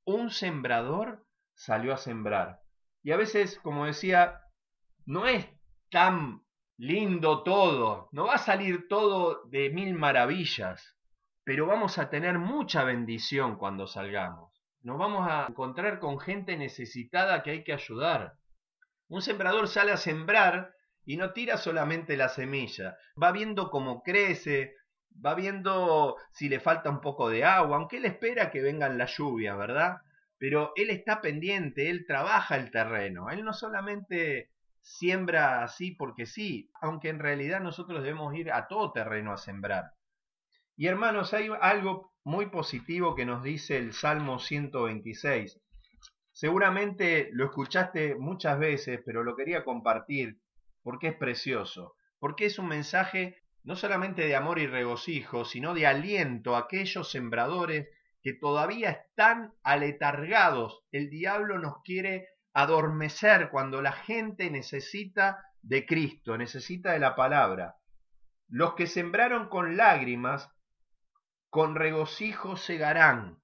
Un 0.05 0.31
sembrador 0.31 1.27
salió 1.55 1.95
a 1.95 1.99
sembrar. 1.99 2.61
Y 3.03 3.13
a 3.13 3.17
veces, 3.17 3.59
como 3.59 3.87
decía, 3.87 4.41
no 5.07 5.27
es 5.27 5.47
tan 5.91 6.45
lindo 6.77 7.43
todo, 7.43 8.09
no 8.13 8.27
va 8.27 8.35
a 8.35 8.39
salir 8.39 8.89
todo 8.89 9.45
de 9.45 9.71
mil 9.71 9.95
maravillas, 9.95 10.97
pero 11.45 11.67
vamos 11.67 11.99
a 11.99 12.11
tener 12.11 12.39
mucha 12.39 12.85
bendición 12.85 13.57
cuando 13.57 13.87
salgamos. 13.87 14.53
Nos 14.83 14.99
vamos 14.99 15.27
a 15.31 15.47
encontrar 15.49 16.01
con 16.01 16.19
gente 16.19 16.57
necesitada 16.57 17.43
que 17.43 17.51
hay 17.51 17.65
que 17.65 17.73
ayudar. 17.73 18.35
Un 19.09 19.23
sembrador 19.23 19.69
sale 19.69 19.93
a 19.93 19.97
sembrar 19.97 20.75
y 21.05 21.17
no 21.17 21.33
tira 21.33 21.59
solamente 21.59 22.17
la 22.17 22.29
semilla, 22.29 22.97
va 23.23 23.31
viendo 23.31 23.71
cómo 23.71 24.03
crece, 24.03 24.75
va 25.25 25.35
viendo 25.35 26.17
si 26.33 26.49
le 26.49 26.61
falta 26.61 26.91
un 26.91 27.01
poco 27.01 27.29
de 27.29 27.45
agua, 27.45 27.77
aunque 27.77 27.99
él 27.99 28.05
espera 28.05 28.51
que 28.51 28.63
vengan 28.63 28.99
las 28.99 29.17
lluvias, 29.17 29.57
¿verdad? 29.57 29.99
Pero 30.39 30.73
él 30.77 30.91
está 30.91 31.21
pendiente, 31.21 31.91
él 31.91 32.05
trabaja 32.07 32.57
el 32.57 32.71
terreno, 32.71 33.31
él 33.31 33.45
no 33.45 33.53
solamente 33.53 34.51
siembra 34.81 35.63
así 35.65 35.93
porque 35.93 36.27
sí, 36.27 36.71
aunque 36.81 37.09
en 37.09 37.19
realidad 37.19 37.61
nosotros 37.61 38.03
debemos 38.03 38.35
ir 38.35 38.53
a 38.53 38.67
todo 38.67 38.93
terreno 38.93 39.33
a 39.33 39.39
sembrar. 39.39 39.93
Y 40.77 40.89
hermanos, 40.89 41.33
hay 41.33 41.49
algo 41.61 42.13
muy 42.25 42.47
positivo 42.47 43.15
que 43.15 43.25
nos 43.25 43.43
dice 43.43 43.79
el 43.79 43.93
Salmo 43.93 44.39
126. 44.39 45.61
Seguramente 46.33 47.31
lo 47.33 47.45
escuchaste 47.45 48.17
muchas 48.17 48.59
veces, 48.59 49.01
pero 49.07 49.23
lo 49.23 49.37
quería 49.37 49.65
compartir 49.65 50.39
porque 50.83 51.09
es 51.09 51.17
precioso, 51.17 51.95
porque 52.19 52.47
es 52.47 52.59
un 52.59 52.69
mensaje 52.69 53.44
no 53.65 53.77
solamente 53.77 54.27
de 54.27 54.37
amor 54.37 54.59
y 54.59 54.67
regocijo, 54.67 55.45
sino 55.45 55.75
de 55.75 55.87
aliento 55.87 56.55
a 56.55 56.61
aquellos 56.61 57.11
sembradores 57.11 57.89
que 58.23 58.35
todavía 58.35 58.91
están 58.91 59.55
aletargados. 59.63 60.85
El 60.93 61.11
diablo 61.11 61.59
nos 61.59 61.83
quiere 61.83 62.29
adormecer 62.53 63.51
cuando 63.51 63.83
la 63.83 63.93
gente 63.93 64.51
necesita 64.51 65.45
de 65.63 65.87
Cristo, 65.87 66.37
necesita 66.37 66.93
de 66.93 66.99
la 66.99 67.17
palabra. 67.17 67.77
Los 68.49 68.75
que 68.75 68.87
sembraron 68.87 69.49
con 69.49 69.77
lágrimas, 69.79 70.51
con 71.49 71.75
regocijo 71.75 72.57
segarán. 72.57 73.43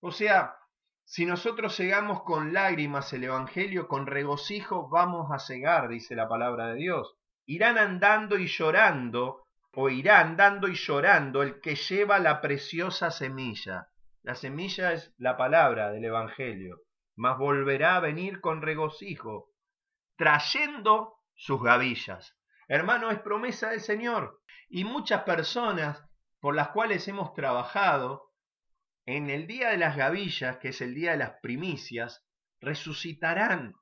O 0.00 0.12
sea, 0.12 0.56
si 1.04 1.26
nosotros 1.26 1.74
segamos 1.74 2.22
con 2.22 2.52
lágrimas 2.52 3.12
el 3.12 3.24
Evangelio, 3.24 3.88
con 3.88 4.06
regocijo 4.06 4.88
vamos 4.88 5.32
a 5.32 5.40
cegar, 5.40 5.88
dice 5.88 6.14
la 6.14 6.28
palabra 6.28 6.68
de 6.68 6.76
Dios. 6.76 7.19
Irán 7.50 7.78
andando 7.78 8.38
y 8.38 8.46
llorando, 8.46 9.46
o 9.72 9.88
irá 9.88 10.20
andando 10.20 10.68
y 10.68 10.74
llorando 10.74 11.42
el 11.42 11.60
que 11.60 11.74
lleva 11.74 12.18
la 12.18 12.40
preciosa 12.40 13.10
semilla. 13.10 13.88
La 14.22 14.34
semilla 14.34 14.92
es 14.92 15.12
la 15.18 15.36
palabra 15.36 15.90
del 15.90 16.04
Evangelio 16.04 16.82
mas 17.20 17.36
volverá 17.36 17.96
a 17.96 18.00
venir 18.00 18.40
con 18.40 18.62
regocijo, 18.62 19.50
trayendo 20.16 21.18
sus 21.34 21.62
gavillas. 21.62 22.34
Hermano, 22.66 23.10
es 23.10 23.18
promesa 23.18 23.68
del 23.70 23.82
Señor. 23.82 24.40
Y 24.70 24.84
muchas 24.84 25.24
personas 25.24 26.02
por 26.40 26.54
las 26.54 26.68
cuales 26.68 27.06
hemos 27.08 27.34
trabajado, 27.34 28.32
en 29.04 29.28
el 29.28 29.46
día 29.46 29.68
de 29.68 29.76
las 29.76 29.98
gavillas, 29.98 30.56
que 30.58 30.68
es 30.68 30.80
el 30.80 30.94
día 30.94 31.10
de 31.10 31.18
las 31.18 31.32
primicias, 31.42 32.24
resucitarán 32.58 33.74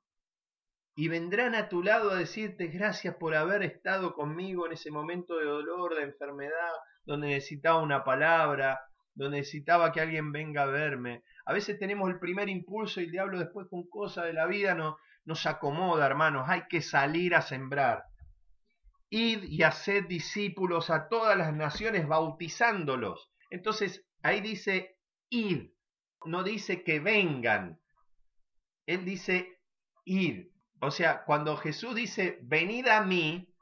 y 0.99 1.07
vendrán 1.07 1.55
a 1.55 1.69
tu 1.69 1.81
lado 1.81 2.11
a 2.11 2.17
decirte 2.17 2.67
gracias 2.67 3.15
por 3.15 3.33
haber 3.33 3.63
estado 3.63 4.13
conmigo 4.13 4.65
en 4.65 4.73
ese 4.73 4.91
momento 4.91 5.37
de 5.37 5.45
dolor, 5.45 5.95
de 5.95 6.03
enfermedad, 6.03 6.73
donde 7.05 7.29
necesitaba 7.29 7.81
una 7.81 8.03
palabra, 8.03 8.81
donde 9.13 9.37
necesitaba 9.37 9.93
que 9.93 10.01
alguien 10.01 10.33
venga 10.33 10.63
a 10.63 10.65
verme. 10.65 11.23
A 11.45 11.53
veces 11.53 11.79
tenemos 11.79 12.09
el 12.09 12.19
primer 12.19 12.49
impulso 12.49 12.99
y 12.99 13.05
el 13.05 13.11
diablo 13.11 13.39
después 13.39 13.67
con 13.69 13.87
cosas 13.87 14.25
de 14.25 14.33
la 14.33 14.45
vida 14.45 14.75
no, 14.75 14.97
nos 15.23 15.45
acomoda, 15.45 16.05
hermanos. 16.05 16.49
Hay 16.49 16.63
que 16.67 16.81
salir 16.81 17.33
a 17.33 17.43
sembrar. 17.43 18.03
Id 19.09 19.43
y 19.43 19.63
haced 19.63 20.05
discípulos 20.05 20.89
a 20.89 21.07
todas 21.07 21.37
las 21.37 21.53
naciones 21.53 22.09
bautizándolos. 22.09 23.31
Entonces 23.49 24.05
ahí 24.21 24.41
dice 24.41 24.97
id, 25.29 25.69
no 26.25 26.43
dice 26.43 26.83
que 26.83 26.99
vengan. 26.99 27.79
Él 28.85 29.05
dice 29.05 29.47
id. 30.03 30.49
O 30.81 30.91
sea, 30.91 31.23
cuando 31.25 31.57
Jesús 31.57 31.95
dice 31.95 32.39
venid 32.41 32.87
a 32.87 33.01
mí, 33.01 33.53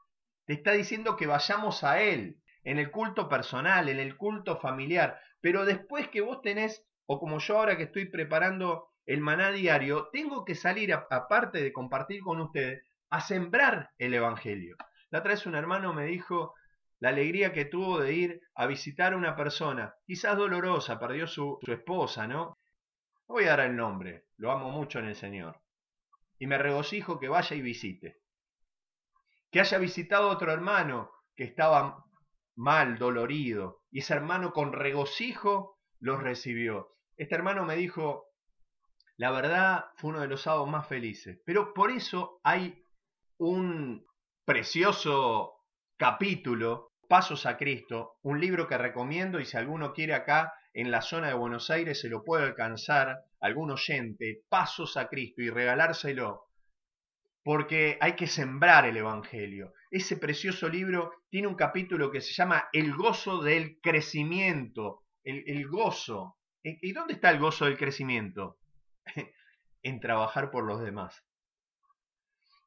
te 0.46 0.54
está 0.54 0.72
diciendo 0.72 1.16
que 1.16 1.26
vayamos 1.26 1.84
a 1.84 2.00
Él, 2.00 2.38
en 2.64 2.78
el 2.78 2.90
culto 2.90 3.28
personal, 3.28 3.88
en 3.88 3.98
el 3.98 4.16
culto 4.16 4.58
familiar. 4.58 5.20
Pero 5.40 5.64
después 5.64 6.08
que 6.08 6.20
vos 6.20 6.40
tenés 6.42 6.86
o 7.06 7.18
como 7.18 7.38
yo 7.38 7.58
ahora 7.58 7.76
que 7.76 7.84
estoy 7.84 8.04
preparando 8.04 8.90
el 9.06 9.20
maná 9.20 9.50
diario, 9.50 10.08
tengo 10.12 10.44
que 10.44 10.54
salir, 10.54 10.92
aparte 10.92 11.62
de 11.62 11.72
compartir 11.72 12.20
con 12.20 12.40
ustedes, 12.40 12.82
a 13.08 13.20
sembrar 13.20 13.90
el 13.96 14.12
Evangelio. 14.12 14.76
La 15.10 15.20
otra 15.20 15.30
vez 15.30 15.46
un 15.46 15.54
hermano 15.54 15.94
me 15.94 16.04
dijo 16.04 16.54
la 17.00 17.08
alegría 17.08 17.52
que 17.54 17.64
tuvo 17.64 18.00
de 18.00 18.12
ir 18.12 18.40
a 18.54 18.66
visitar 18.66 19.14
a 19.14 19.16
una 19.16 19.34
persona, 19.34 19.94
quizás 20.04 20.36
dolorosa, 20.36 21.00
perdió 21.00 21.26
su, 21.26 21.58
su 21.62 21.72
esposa, 21.72 22.26
¿no? 22.26 22.58
No 23.26 23.34
voy 23.34 23.44
a 23.44 23.56
dar 23.56 23.60
el 23.60 23.76
nombre, 23.76 24.26
lo 24.36 24.52
amo 24.52 24.70
mucho 24.70 24.98
en 24.98 25.06
el 25.06 25.14
Señor. 25.14 25.58
Y 26.38 26.46
me 26.46 26.58
regocijo 26.58 27.18
que 27.18 27.28
vaya 27.28 27.56
y 27.56 27.60
visite. 27.60 28.20
Que 29.50 29.60
haya 29.60 29.78
visitado 29.78 30.30
a 30.30 30.32
otro 30.32 30.52
hermano 30.52 31.10
que 31.34 31.44
estaba 31.44 32.04
mal, 32.56 32.98
dolorido, 32.98 33.82
y 33.90 34.00
ese 34.00 34.14
hermano 34.14 34.52
con 34.52 34.72
regocijo 34.72 35.78
los 36.00 36.22
recibió. 36.22 36.96
Este 37.16 37.34
hermano 37.34 37.64
me 37.64 37.76
dijo, 37.76 38.26
la 39.16 39.30
verdad 39.30 39.86
fue 39.96 40.10
uno 40.10 40.20
de 40.20 40.28
los 40.28 40.42
sábados 40.42 40.68
más 40.68 40.86
felices, 40.86 41.40
pero 41.44 41.72
por 41.72 41.90
eso 41.90 42.40
hay 42.42 42.84
un 43.38 44.04
precioso 44.44 45.64
capítulo, 45.96 46.92
Pasos 47.08 47.46
a 47.46 47.56
Cristo, 47.56 48.18
un 48.22 48.38
libro 48.38 48.66
que 48.66 48.76
recomiendo 48.76 49.40
y 49.40 49.46
si 49.46 49.56
alguno 49.56 49.94
quiere 49.94 50.14
acá 50.14 50.52
en 50.74 50.90
la 50.90 51.00
zona 51.00 51.28
de 51.28 51.34
Buenos 51.34 51.70
Aires 51.70 52.00
se 52.00 52.10
lo 52.10 52.22
puede 52.22 52.44
alcanzar, 52.44 53.24
algún 53.40 53.70
oyente, 53.70 54.42
Pasos 54.48 54.96
a 54.96 55.08
Cristo 55.08 55.42
y 55.42 55.50
regalárselo, 55.50 56.48
porque 57.42 57.98
hay 58.00 58.14
que 58.14 58.26
sembrar 58.26 58.86
el 58.86 58.96
Evangelio. 58.96 59.72
Ese 59.90 60.16
precioso 60.16 60.68
libro 60.68 61.12
tiene 61.30 61.46
un 61.46 61.54
capítulo 61.54 62.10
que 62.10 62.20
se 62.20 62.32
llama 62.32 62.68
El 62.72 62.94
gozo 62.94 63.42
del 63.42 63.80
crecimiento, 63.80 65.04
el, 65.24 65.44
el 65.46 65.68
gozo, 65.68 66.38
¿Y 66.62 66.92
dónde 66.92 67.14
está 67.14 67.30
el 67.30 67.38
gozo 67.38 67.64
del 67.64 67.78
crecimiento? 67.78 68.58
en 69.82 70.00
trabajar 70.00 70.50
por 70.50 70.64
los 70.64 70.80
demás. 70.80 71.24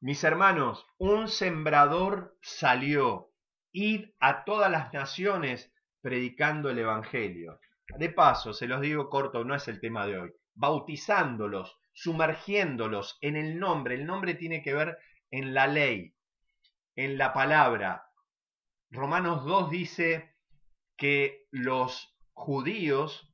Mis 0.00 0.24
hermanos, 0.24 0.86
un 0.98 1.28
sembrador 1.28 2.36
salió, 2.40 3.30
id 3.70 4.10
a 4.18 4.44
todas 4.44 4.70
las 4.70 4.92
naciones 4.92 5.72
predicando 6.00 6.70
el 6.70 6.78
Evangelio. 6.78 7.60
De 7.98 8.08
paso, 8.08 8.52
se 8.52 8.66
los 8.66 8.80
digo 8.80 9.08
corto, 9.08 9.44
no 9.44 9.54
es 9.54 9.68
el 9.68 9.80
tema 9.80 10.06
de 10.06 10.18
hoy, 10.18 10.32
bautizándolos, 10.54 11.78
sumergiéndolos 11.92 13.18
en 13.20 13.36
el 13.36 13.58
nombre. 13.58 13.94
El 13.94 14.06
nombre 14.06 14.34
tiene 14.34 14.62
que 14.62 14.74
ver 14.74 14.98
en 15.30 15.54
la 15.54 15.66
ley, 15.66 16.14
en 16.96 17.18
la 17.18 17.32
palabra. 17.32 18.06
Romanos 18.90 19.44
2 19.44 19.70
dice 19.70 20.34
que 20.96 21.46
los 21.50 22.14
judíos 22.32 23.32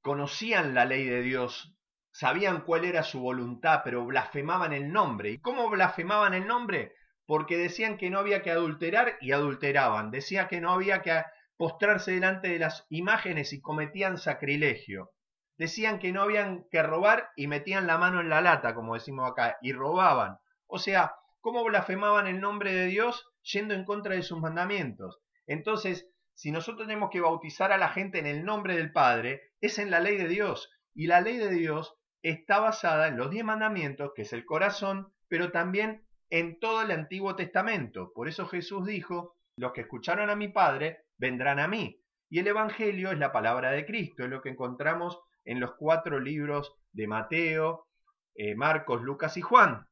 conocían 0.00 0.74
la 0.74 0.84
ley 0.84 1.04
de 1.04 1.22
Dios, 1.22 1.76
sabían 2.12 2.60
cuál 2.60 2.84
era 2.84 3.02
su 3.02 3.20
voluntad, 3.20 3.80
pero 3.84 4.04
blasfemaban 4.06 4.72
el 4.72 4.92
nombre. 4.92 5.30
¿Y 5.30 5.38
cómo 5.38 5.68
blasfemaban 5.68 6.32
el 6.34 6.46
nombre? 6.46 6.94
Porque 7.26 7.56
decían 7.56 7.98
que 7.98 8.08
no 8.08 8.20
había 8.20 8.42
que 8.42 8.52
adulterar 8.52 9.16
y 9.20 9.32
adulteraban, 9.32 10.12
decían 10.12 10.46
que 10.46 10.60
no 10.60 10.70
había 10.70 11.02
que 11.02 11.24
postrarse 11.56 12.12
delante 12.12 12.48
de 12.48 12.60
las 12.60 12.86
imágenes 12.88 13.52
y 13.52 13.60
cometían 13.60 14.18
sacrilegio. 14.18 15.10
Decían 15.58 15.98
que 15.98 16.12
no 16.12 16.22
habían 16.22 16.66
que 16.70 16.82
robar 16.82 17.30
y 17.36 17.46
metían 17.46 17.86
la 17.86 17.98
mano 17.98 18.20
en 18.20 18.28
la 18.28 18.40
lata, 18.40 18.74
como 18.74 18.94
decimos 18.94 19.30
acá, 19.30 19.56
y 19.62 19.72
robaban. 19.72 20.38
O 20.66 20.78
sea, 20.78 21.14
¿cómo 21.40 21.64
blasfemaban 21.64 22.26
el 22.26 22.40
nombre 22.40 22.72
de 22.72 22.86
Dios 22.86 23.26
yendo 23.42 23.74
en 23.74 23.84
contra 23.84 24.14
de 24.14 24.22
sus 24.22 24.40
mandamientos? 24.40 25.20
Entonces, 25.46 26.08
si 26.34 26.50
nosotros 26.50 26.86
tenemos 26.86 27.10
que 27.10 27.20
bautizar 27.20 27.72
a 27.72 27.78
la 27.78 27.88
gente 27.88 28.18
en 28.18 28.26
el 28.26 28.44
nombre 28.44 28.76
del 28.76 28.92
Padre, 28.92 29.52
es 29.60 29.78
en 29.78 29.90
la 29.90 30.00
ley 30.00 30.16
de 30.16 30.28
Dios. 30.28 30.70
Y 30.94 31.06
la 31.06 31.20
ley 31.20 31.38
de 31.38 31.50
Dios 31.50 31.94
está 32.22 32.58
basada 32.58 33.08
en 33.08 33.16
los 33.16 33.30
diez 33.30 33.44
mandamientos, 33.44 34.12
que 34.14 34.22
es 34.22 34.32
el 34.32 34.44
corazón, 34.44 35.12
pero 35.28 35.52
también 35.52 36.06
en 36.28 36.58
todo 36.58 36.82
el 36.82 36.90
Antiguo 36.90 37.36
Testamento. 37.36 38.12
Por 38.14 38.28
eso 38.28 38.46
Jesús 38.46 38.86
dijo, 38.86 39.36
los 39.56 39.72
que 39.72 39.82
escucharon 39.82 40.28
a 40.28 40.36
mi 40.36 40.48
Padre 40.48 41.06
vendrán 41.16 41.58
a 41.60 41.68
mí. 41.68 42.02
Y 42.28 42.40
el 42.40 42.48
Evangelio 42.48 43.12
es 43.12 43.18
la 43.18 43.32
palabra 43.32 43.70
de 43.70 43.86
Cristo, 43.86 44.24
es 44.24 44.28
lo 44.28 44.42
que 44.42 44.50
encontramos 44.50 45.20
en 45.46 45.60
los 45.60 45.74
cuatro 45.76 46.20
libros 46.20 46.74
de 46.92 47.06
Mateo, 47.06 47.86
eh, 48.34 48.54
Marcos, 48.54 49.00
Lucas 49.00 49.36
y 49.36 49.40
Juan. 49.40 49.86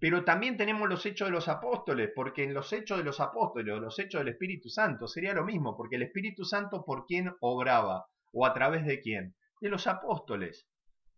Pero 0.00 0.24
también 0.24 0.56
tenemos 0.56 0.88
los 0.88 1.04
hechos 1.06 1.28
de 1.28 1.32
los 1.32 1.48
apóstoles, 1.48 2.10
porque 2.14 2.44
en 2.44 2.54
los 2.54 2.72
hechos 2.72 2.98
de 2.98 3.04
los 3.04 3.20
apóstoles 3.20 3.78
los 3.78 3.98
hechos 3.98 4.20
del 4.20 4.28
Espíritu 4.28 4.68
Santo 4.68 5.06
sería 5.06 5.34
lo 5.34 5.44
mismo, 5.44 5.76
porque 5.76 5.96
el 5.96 6.02
Espíritu 6.02 6.44
Santo 6.44 6.84
por 6.84 7.06
quién 7.06 7.34
obraba 7.40 8.06
o 8.32 8.46
a 8.46 8.54
través 8.54 8.86
de 8.86 9.00
quién? 9.00 9.34
De 9.60 9.68
los 9.68 9.86
apóstoles. 9.86 10.66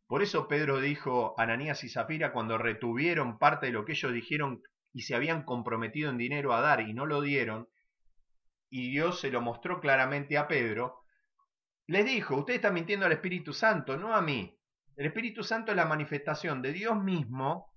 Por 0.07 0.23
eso 0.23 0.47
Pedro 0.47 0.81
dijo 0.81 1.35
a 1.39 1.43
Ananías 1.43 1.83
y 1.85 1.89
Zafira 1.89 2.33
cuando 2.33 2.59
retuvieron 2.59 3.39
parte 3.39 3.67
de 3.67 3.73
lo 3.73 3.85
que 3.85 3.93
ellos 3.93 4.13
dijeron 4.13 4.63
y 4.93 5.03
se 5.03 5.15
habían 5.15 5.43
comprometido 5.43 6.11
en 6.11 6.19
dinero 6.19 6.53
a 6.53 6.61
dar 6.61 6.81
y 6.81 6.95
no 6.95 7.07
lo 7.07 7.21
dieron, 7.21 7.69
y 8.71 8.91
Dios 8.91 9.21
se 9.21 9.31
lo 9.31 9.41
mostró 9.41 9.81
claramente 9.81 10.39
a 10.39 10.49
Pedro, 10.49 11.03
les 11.89 12.05
dijo, 12.05 12.37
usted 12.37 12.55
está 12.55 12.71
mintiendo 12.71 13.07
al 13.07 13.13
Espíritu 13.13 13.53
Santo, 13.53 13.97
no 13.97 14.15
a 14.15 14.21
mí. 14.21 14.59
El 14.97 15.07
Espíritu 15.07 15.45
Santo 15.45 15.73
es 15.73 15.77
la 15.77 15.85
manifestación 15.85 16.63
de 16.63 16.73
Dios 16.73 17.03
mismo 17.03 17.73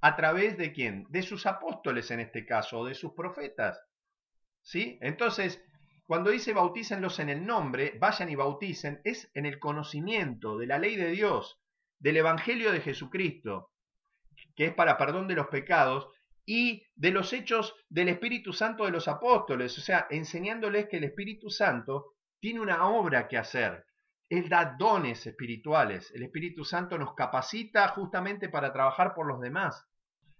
a 0.00 0.16
través 0.16 0.56
de 0.56 0.72
quién? 0.72 1.06
De 1.10 1.22
sus 1.22 1.46
apóstoles 1.46 2.10
en 2.10 2.20
este 2.20 2.46
caso, 2.46 2.80
o 2.80 2.86
de 2.86 2.94
sus 2.94 3.12
profetas. 3.12 3.80
¿Sí? 4.62 4.98
Entonces, 5.00 5.62
cuando 6.06 6.30
dice 6.30 6.52
bautícenlos 6.52 7.18
en 7.18 7.28
el 7.28 7.46
nombre, 7.46 7.96
vayan 7.98 8.28
y 8.30 8.34
bauticen, 8.34 9.00
es 9.04 9.30
en 9.34 9.46
el 9.46 9.58
conocimiento 9.58 10.56
de 10.56 10.66
la 10.66 10.78
ley 10.78 10.96
de 10.96 11.10
Dios, 11.10 11.60
del 11.98 12.16
Evangelio 12.16 12.72
de 12.72 12.80
Jesucristo. 12.80 13.70
que 14.54 14.66
es 14.66 14.74
para 14.74 14.98
perdón 14.98 15.28
de 15.28 15.34
los 15.34 15.46
pecados, 15.46 16.08
y 16.44 16.84
de 16.96 17.10
los 17.10 17.32
hechos 17.32 17.74
del 17.88 18.08
Espíritu 18.08 18.52
Santo 18.52 18.84
de 18.84 18.90
los 18.90 19.08
apóstoles, 19.08 19.76
o 19.78 19.80
sea, 19.80 20.06
enseñándoles 20.10 20.88
que 20.88 20.96
el 20.96 21.04
Espíritu 21.04 21.50
Santo 21.50 22.14
tiene 22.42 22.58
una 22.58 22.88
obra 22.88 23.28
que 23.28 23.38
hacer. 23.38 23.86
Él 24.28 24.48
da 24.48 24.74
dones 24.76 25.24
espirituales. 25.28 26.10
El 26.12 26.24
Espíritu 26.24 26.64
Santo 26.64 26.98
nos 26.98 27.14
capacita 27.14 27.86
justamente 27.86 28.48
para 28.48 28.72
trabajar 28.72 29.14
por 29.14 29.28
los 29.28 29.40
demás. 29.40 29.86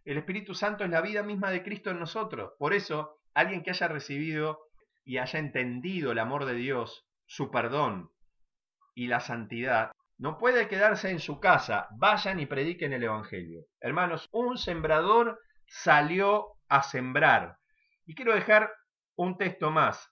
El 0.04 0.18
Espíritu 0.18 0.52
Santo 0.52 0.82
es 0.82 0.90
la 0.90 1.00
vida 1.00 1.22
misma 1.22 1.52
de 1.52 1.62
Cristo 1.62 1.92
en 1.92 2.00
nosotros. 2.00 2.54
Por 2.58 2.74
eso, 2.74 3.20
alguien 3.34 3.62
que 3.62 3.70
haya 3.70 3.86
recibido 3.86 4.58
y 5.04 5.18
haya 5.18 5.38
entendido 5.38 6.10
el 6.10 6.18
amor 6.18 6.44
de 6.44 6.54
Dios, 6.54 7.06
su 7.24 7.52
perdón 7.52 8.10
y 8.96 9.06
la 9.06 9.20
santidad, 9.20 9.92
no 10.18 10.38
puede 10.38 10.66
quedarse 10.66 11.08
en 11.10 11.20
su 11.20 11.38
casa. 11.38 11.86
Vayan 11.98 12.40
y 12.40 12.46
prediquen 12.46 12.92
el 12.92 13.04
Evangelio. 13.04 13.66
Hermanos, 13.80 14.28
un 14.32 14.58
sembrador 14.58 15.38
salió 15.68 16.56
a 16.68 16.82
sembrar. 16.82 17.58
Y 18.06 18.16
quiero 18.16 18.34
dejar 18.34 18.72
un 19.14 19.38
texto 19.38 19.70
más. 19.70 20.12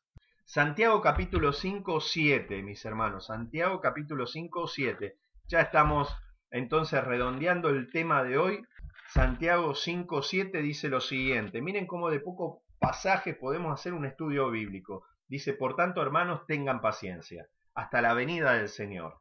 Santiago 0.52 1.00
capítulo 1.00 1.52
5, 1.52 2.00
7, 2.00 2.64
mis 2.64 2.84
hermanos. 2.84 3.26
Santiago 3.26 3.80
capítulo 3.80 4.26
5, 4.26 4.66
7. 4.66 5.16
Ya 5.46 5.60
estamos 5.60 6.12
entonces 6.50 7.04
redondeando 7.04 7.68
el 7.68 7.88
tema 7.92 8.24
de 8.24 8.36
hoy. 8.36 8.60
Santiago 9.06 9.76
5, 9.76 10.22
7 10.22 10.60
dice 10.60 10.88
lo 10.88 11.00
siguiente. 11.00 11.62
Miren 11.62 11.86
cómo 11.86 12.10
de 12.10 12.18
poco 12.18 12.64
pasaje 12.80 13.34
podemos 13.34 13.72
hacer 13.72 13.94
un 13.94 14.04
estudio 14.04 14.50
bíblico. 14.50 15.06
Dice, 15.28 15.52
por 15.52 15.76
tanto, 15.76 16.02
hermanos, 16.02 16.44
tengan 16.48 16.80
paciencia 16.80 17.46
hasta 17.72 18.02
la 18.02 18.12
venida 18.14 18.54
del 18.54 18.68
Señor. 18.68 19.20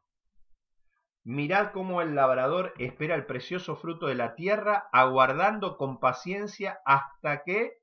Mirad 1.22 1.70
cómo 1.70 2.02
el 2.02 2.16
labrador 2.16 2.74
espera 2.76 3.14
el 3.14 3.26
precioso 3.26 3.76
fruto 3.76 4.08
de 4.08 4.16
la 4.16 4.34
tierra, 4.34 4.88
aguardando 4.90 5.76
con 5.76 6.00
paciencia 6.00 6.80
hasta 6.84 7.44
que 7.44 7.74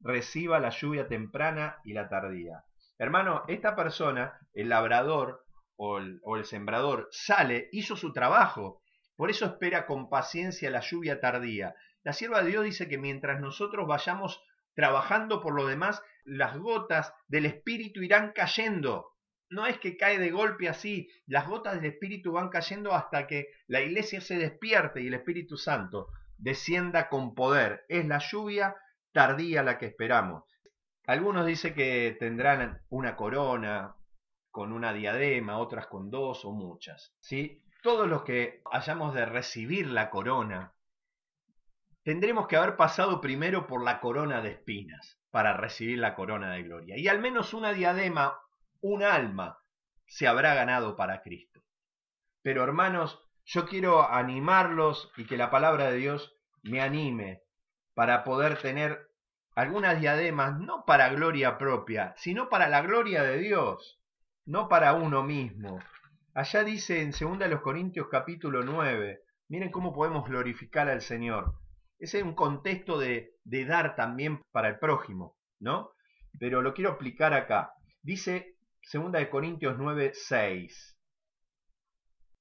reciba 0.00 0.58
la 0.58 0.70
lluvia 0.70 1.06
temprana 1.06 1.76
y 1.84 1.92
la 1.92 2.08
tardía. 2.08 2.64
Hermano, 3.00 3.44
esta 3.48 3.74
persona, 3.74 4.38
el 4.52 4.68
labrador 4.68 5.46
o 5.76 5.96
el, 5.96 6.44
sembrador, 6.44 7.08
sale, 7.10 7.70
hizo 7.72 7.96
su 7.96 8.12
trabajo, 8.12 8.82
por 9.16 9.30
eso 9.30 9.46
espera 9.46 9.86
con 9.86 10.10
paciencia 10.10 10.70
la 10.70 10.80
lluvia 10.80 11.18
tardía. 11.18 11.74
La 12.02 12.12
sierva 12.12 12.42
de 12.42 12.50
Dios 12.50 12.62
dice 12.62 12.90
que 12.90 12.98
mientras 12.98 13.40
nosotros 13.40 13.86
vayamos 13.86 14.44
trabajando 14.74 15.40
por 15.40 15.54
lo 15.54 15.66
demás, 15.66 16.02
las 16.26 16.58
gotas 16.58 17.14
del 17.26 17.46
Espíritu 17.46 18.02
irán 18.02 18.32
cayendo 18.34 19.16
no 19.48 19.66
es 19.66 19.78
que 19.78 19.96
cae 19.96 20.18
de 20.18 20.30
golpe 20.30 20.68
así, 20.68 21.08
las 21.26 21.48
gotas 21.48 21.76
del 21.76 21.86
Espíritu 21.86 22.32
van 22.32 22.50
cayendo 22.50 22.92
hasta 22.92 23.26
que 23.26 23.46
la 23.66 23.80
iglesia 23.80 24.20
se 24.20 24.36
despierte 24.36 25.00
y 25.00 25.06
el 25.06 25.14
Espíritu 25.14 25.56
Santo 25.56 26.08
descienda 26.36 27.08
con 27.08 27.34
poder. 27.34 27.82
Es 27.88 28.06
la 28.06 28.18
lluvia 28.18 28.76
tardía 29.12 29.62
la 29.62 29.78
que 29.78 29.86
esperamos. 29.86 30.44
Algunos 31.06 31.46
dicen 31.46 31.74
que 31.74 32.16
tendrán 32.18 32.82
una 32.88 33.16
corona 33.16 33.96
con 34.50 34.72
una 34.72 34.92
diadema, 34.92 35.58
otras 35.58 35.86
con 35.86 36.10
dos 36.10 36.44
o 36.44 36.52
muchas. 36.52 37.14
¿sí? 37.20 37.62
Todos 37.82 38.08
los 38.08 38.22
que 38.22 38.62
hayamos 38.70 39.14
de 39.14 39.26
recibir 39.26 39.86
la 39.88 40.10
corona, 40.10 40.74
tendremos 42.02 42.46
que 42.46 42.56
haber 42.56 42.76
pasado 42.76 43.20
primero 43.20 43.66
por 43.66 43.84
la 43.84 44.00
corona 44.00 44.42
de 44.42 44.52
espinas 44.52 45.18
para 45.30 45.56
recibir 45.56 45.98
la 45.98 46.14
corona 46.14 46.52
de 46.52 46.62
gloria. 46.62 46.96
Y 46.96 47.08
al 47.08 47.20
menos 47.20 47.54
una 47.54 47.72
diadema 47.72 48.40
un 48.80 49.02
alma 49.02 49.58
se 50.06 50.26
habrá 50.26 50.54
ganado 50.54 50.96
para 50.96 51.22
Cristo. 51.22 51.62
Pero 52.42 52.64
hermanos, 52.64 53.20
yo 53.44 53.66
quiero 53.66 54.10
animarlos 54.10 55.12
y 55.16 55.26
que 55.26 55.36
la 55.36 55.50
palabra 55.50 55.90
de 55.90 55.98
Dios 55.98 56.34
me 56.62 56.80
anime 56.80 57.42
para 57.94 58.24
poder 58.24 58.58
tener 58.58 59.09
algunas 59.60 60.00
diademas, 60.00 60.58
no 60.58 60.84
para 60.84 61.10
gloria 61.10 61.58
propia, 61.58 62.14
sino 62.16 62.48
para 62.48 62.68
la 62.68 62.82
gloria 62.82 63.22
de 63.22 63.38
Dios, 63.38 64.00
no 64.46 64.68
para 64.68 64.94
uno 64.94 65.22
mismo. 65.22 65.78
Allá 66.34 66.64
dice 66.64 67.02
en 67.02 67.10
2 67.10 67.60
Corintios 67.60 68.08
capítulo 68.10 68.62
9, 68.62 69.20
miren 69.48 69.70
cómo 69.70 69.92
podemos 69.92 70.26
glorificar 70.26 70.88
al 70.88 71.02
Señor. 71.02 71.54
Ese 71.98 72.18
es 72.18 72.24
un 72.24 72.34
contexto 72.34 72.98
de, 72.98 73.34
de 73.44 73.66
dar 73.66 73.96
también 73.96 74.40
para 74.50 74.68
el 74.68 74.78
prójimo, 74.78 75.36
¿no? 75.58 75.90
Pero 76.38 76.62
lo 76.62 76.72
quiero 76.72 76.92
aplicar 76.92 77.34
acá. 77.34 77.72
Dice 78.02 78.56
Segunda 78.82 79.18
de 79.18 79.28
Corintios 79.28 79.76
9, 79.76 80.12
6. 80.14 80.98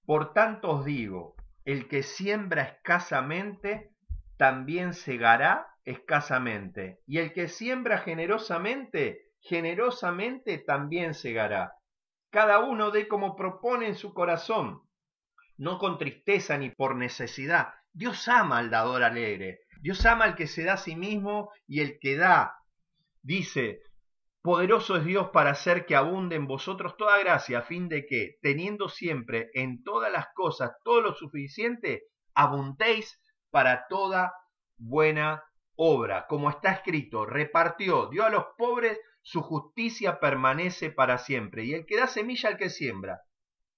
Por 0.06 0.34
tanto 0.34 0.72
os 0.72 0.86
digo, 0.86 1.36
el 1.66 1.88
que 1.88 2.02
siembra 2.02 2.64
escasamente, 2.64 3.92
también 4.38 4.94
segará 4.94 5.68
escasamente. 5.90 7.00
Y 7.08 7.18
el 7.18 7.34
que 7.34 7.48
siembra 7.48 7.98
generosamente, 7.98 9.32
generosamente 9.42 10.60
también 10.60 11.16
segará. 11.16 11.74
Cada 12.30 12.60
uno 12.60 12.92
dé 12.92 13.08
como 13.08 13.36
propone 13.36 13.88
en 13.88 13.96
su 13.96 14.14
corazón, 14.14 14.84
no 15.58 15.80
con 15.80 15.98
tristeza 15.98 16.58
ni 16.58 16.70
por 16.70 16.96
necesidad. 16.96 17.74
Dios 17.92 18.28
ama 18.28 18.60
al 18.60 18.70
dador 18.70 19.02
alegre. 19.04 19.62
Dios 19.82 20.06
ama 20.06 20.26
al 20.26 20.36
que 20.36 20.46
se 20.46 20.64
da 20.64 20.74
a 20.74 20.78
sí 20.78 20.96
mismo 20.96 21.52
y 21.66 21.80
el 21.80 21.98
que 22.00 22.18
da. 22.18 22.56
Dice, 23.24 23.82
Poderoso 24.44 24.96
es 24.96 25.06
Dios 25.06 25.30
para 25.32 25.50
hacer 25.50 25.88
que 25.88 25.96
abunde 25.96 26.36
en 26.36 26.46
vosotros 26.46 26.96
toda 26.98 27.18
gracia, 27.18 27.60
a 27.60 27.64
fin 27.64 27.90
de 27.90 28.06
que, 28.06 28.38
teniendo 28.42 28.90
siempre 28.90 29.50
en 29.54 29.84
todas 29.84 30.12
las 30.12 30.28
cosas 30.36 30.72
todo 30.84 31.02
lo 31.02 31.14
suficiente, 31.14 32.04
abundéis 32.36 33.20
para 33.50 33.88
toda 33.90 34.32
buena 34.78 35.44
obra. 35.82 36.28
Como 36.28 36.50
está 36.50 36.74
escrito, 36.74 37.26
repartió, 37.26 38.08
dio 38.08 38.26
a 38.26 38.30
los 38.30 38.46
pobres, 38.58 39.00
su 39.22 39.42
justicia 39.42 40.20
permanece 40.20 40.92
para 40.92 41.18
siempre. 41.18 41.64
Y 41.64 41.74
el 41.74 41.86
que 41.86 41.98
da 41.98 42.08
semilla 42.08 42.50
al 42.50 42.58
que 42.58 42.70
siembra 42.70 43.22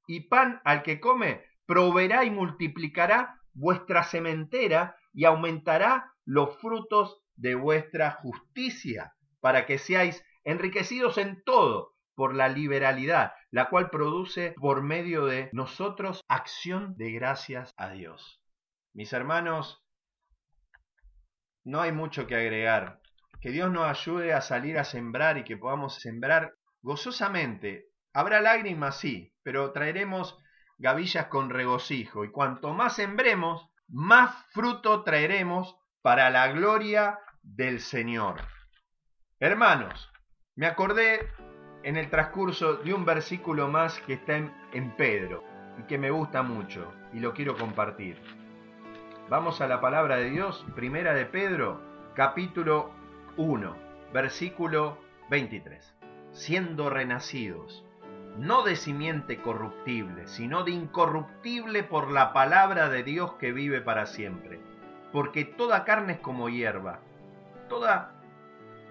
y 0.07 0.21
pan 0.21 0.61
al 0.65 0.81
que 0.81 0.99
come, 0.99 1.45
proveerá 1.67 2.25
y 2.25 2.31
multiplicará 2.31 3.39
vuestra 3.53 4.03
sementera 4.03 4.97
y 5.13 5.25
aumentará 5.25 6.11
los 6.25 6.57
frutos 6.59 7.21
de 7.35 7.55
vuestra 7.55 8.11
justicia, 8.11 9.13
para 9.39 9.65
que 9.65 9.77
seáis 9.77 10.25
enriquecidos 10.43 11.17
en 11.17 11.43
todo 11.43 11.93
por 12.15 12.35
la 12.35 12.49
liberalidad, 12.49 13.33
la 13.51 13.69
cual 13.69 13.89
produce 13.91 14.55
por 14.57 14.81
medio 14.81 15.25
de 15.27 15.49
nosotros 15.53 16.21
acción 16.27 16.95
de 16.97 17.11
gracias 17.11 17.73
a 17.77 17.89
Dios. 17.89 18.41
Mis 18.93 19.13
hermanos, 19.13 19.80
no 21.63 21.81
hay 21.81 21.91
mucho 21.91 22.27
que 22.27 22.35
agregar. 22.35 22.99
Que 23.41 23.51
Dios 23.51 23.71
nos 23.71 23.87
ayude 23.87 24.33
a 24.33 24.41
salir 24.41 24.77
a 24.77 24.83
sembrar 24.83 25.37
y 25.37 25.43
que 25.43 25.57
podamos 25.57 25.95
sembrar 25.95 26.53
gozosamente. 26.81 27.87
Habrá 28.13 28.41
lágrimas, 28.41 28.99
sí, 28.99 29.33
pero 29.43 29.71
traeremos 29.71 30.37
gavillas 30.77 31.27
con 31.27 31.49
regocijo 31.49 32.25
y 32.25 32.31
cuanto 32.31 32.73
más 32.73 32.95
sembremos, 32.95 33.69
más 33.87 34.45
fruto 34.51 35.03
traeremos 35.03 35.75
para 36.01 36.29
la 36.29 36.47
gloria 36.51 37.19
del 37.43 37.79
Señor. 37.79 38.41
Hermanos, 39.39 40.11
me 40.55 40.67
acordé 40.67 41.31
en 41.83 41.97
el 41.97 42.09
transcurso 42.09 42.77
de 42.77 42.93
un 42.93 43.05
versículo 43.05 43.67
más 43.67 43.99
que 44.01 44.13
está 44.13 44.37
en, 44.37 44.95
Pedro 44.97 45.43
y 45.79 45.83
que 45.83 45.97
me 45.97 46.11
gusta 46.11 46.43
mucho 46.43 46.93
y 47.13 47.19
lo 47.19 47.33
quiero 47.33 47.55
compartir. 47.57 48.40
Vamos 49.31 49.61
a 49.61 49.67
la 49.69 49.79
palabra 49.79 50.17
de 50.17 50.29
Dios, 50.29 50.65
primera 50.75 51.13
de 51.13 51.25
Pedro, 51.25 51.79
capítulo 52.15 52.91
1, 53.37 53.77
versículo 54.11 54.97
23. 55.29 55.95
Siendo 56.33 56.89
renacidos, 56.89 57.85
no 58.37 58.63
de 58.63 58.75
simiente 58.75 59.41
corruptible, 59.41 60.27
sino 60.27 60.65
de 60.65 60.71
incorruptible 60.71 61.81
por 61.83 62.11
la 62.11 62.33
palabra 62.33 62.89
de 62.89 63.03
Dios 63.03 63.35
que 63.35 63.53
vive 63.53 63.79
para 63.79 64.05
siempre. 64.05 64.59
Porque 65.13 65.45
toda 65.45 65.85
carne 65.85 66.15
es 66.15 66.19
como 66.19 66.49
hierba, 66.49 66.99
toda 67.69 68.11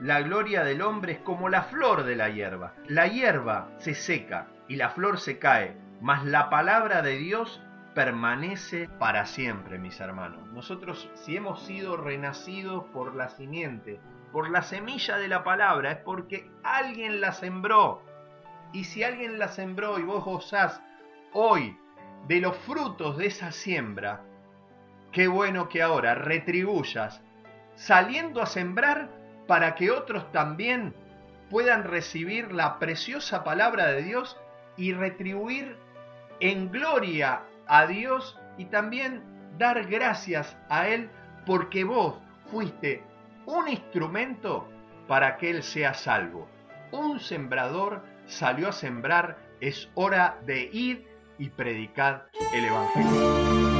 la 0.00 0.22
gloria 0.22 0.64
del 0.64 0.80
hombre 0.80 1.12
es 1.12 1.18
como 1.18 1.50
la 1.50 1.64
flor 1.64 2.04
de 2.04 2.16
la 2.16 2.30
hierba. 2.30 2.72
La 2.86 3.08
hierba 3.08 3.68
se 3.76 3.92
seca 3.92 4.46
y 4.68 4.76
la 4.76 4.88
flor 4.88 5.20
se 5.20 5.38
cae, 5.38 5.76
mas 6.00 6.24
la 6.24 6.48
palabra 6.48 7.02
de 7.02 7.18
Dios 7.18 7.60
permanece 7.94 8.88
para 8.98 9.26
siempre, 9.26 9.78
mis 9.78 10.00
hermanos. 10.00 10.48
Nosotros, 10.52 11.10
si 11.14 11.36
hemos 11.36 11.62
sido 11.62 11.96
renacidos 11.96 12.84
por 12.92 13.14
la 13.14 13.28
simiente, 13.28 14.00
por 14.32 14.48
la 14.50 14.62
semilla 14.62 15.16
de 15.16 15.28
la 15.28 15.42
palabra, 15.42 15.92
es 15.92 15.98
porque 15.98 16.50
alguien 16.62 17.20
la 17.20 17.32
sembró. 17.32 18.02
Y 18.72 18.84
si 18.84 19.02
alguien 19.02 19.38
la 19.38 19.48
sembró 19.48 19.98
y 19.98 20.02
vos 20.02 20.24
gozás 20.24 20.80
hoy 21.32 21.76
de 22.28 22.40
los 22.40 22.56
frutos 22.58 23.16
de 23.16 23.26
esa 23.26 23.50
siembra, 23.50 24.22
qué 25.12 25.26
bueno 25.26 25.68
que 25.68 25.82
ahora 25.82 26.14
retribuyas 26.14 27.22
saliendo 27.74 28.42
a 28.42 28.46
sembrar 28.46 29.08
para 29.46 29.74
que 29.74 29.90
otros 29.90 30.30
también 30.30 30.94
puedan 31.48 31.82
recibir 31.82 32.52
la 32.52 32.78
preciosa 32.78 33.42
palabra 33.42 33.88
de 33.88 34.02
Dios 34.02 34.38
y 34.76 34.92
retribuir 34.92 35.76
en 36.38 36.70
gloria 36.70 37.42
a 37.70 37.86
Dios 37.86 38.36
y 38.58 38.66
también 38.66 39.22
dar 39.56 39.86
gracias 39.86 40.56
a 40.68 40.88
Él 40.88 41.08
porque 41.46 41.84
vos 41.84 42.16
fuiste 42.50 43.02
un 43.46 43.68
instrumento 43.68 44.68
para 45.06 45.36
que 45.38 45.50
Él 45.50 45.62
sea 45.62 45.94
salvo. 45.94 46.48
Un 46.92 47.20
sembrador 47.20 48.04
salió 48.26 48.68
a 48.68 48.72
sembrar, 48.72 49.38
es 49.60 49.88
hora 49.94 50.40
de 50.44 50.68
ir 50.72 51.08
y 51.38 51.48
predicar 51.50 52.28
el 52.52 52.64
Evangelio. 52.64 53.79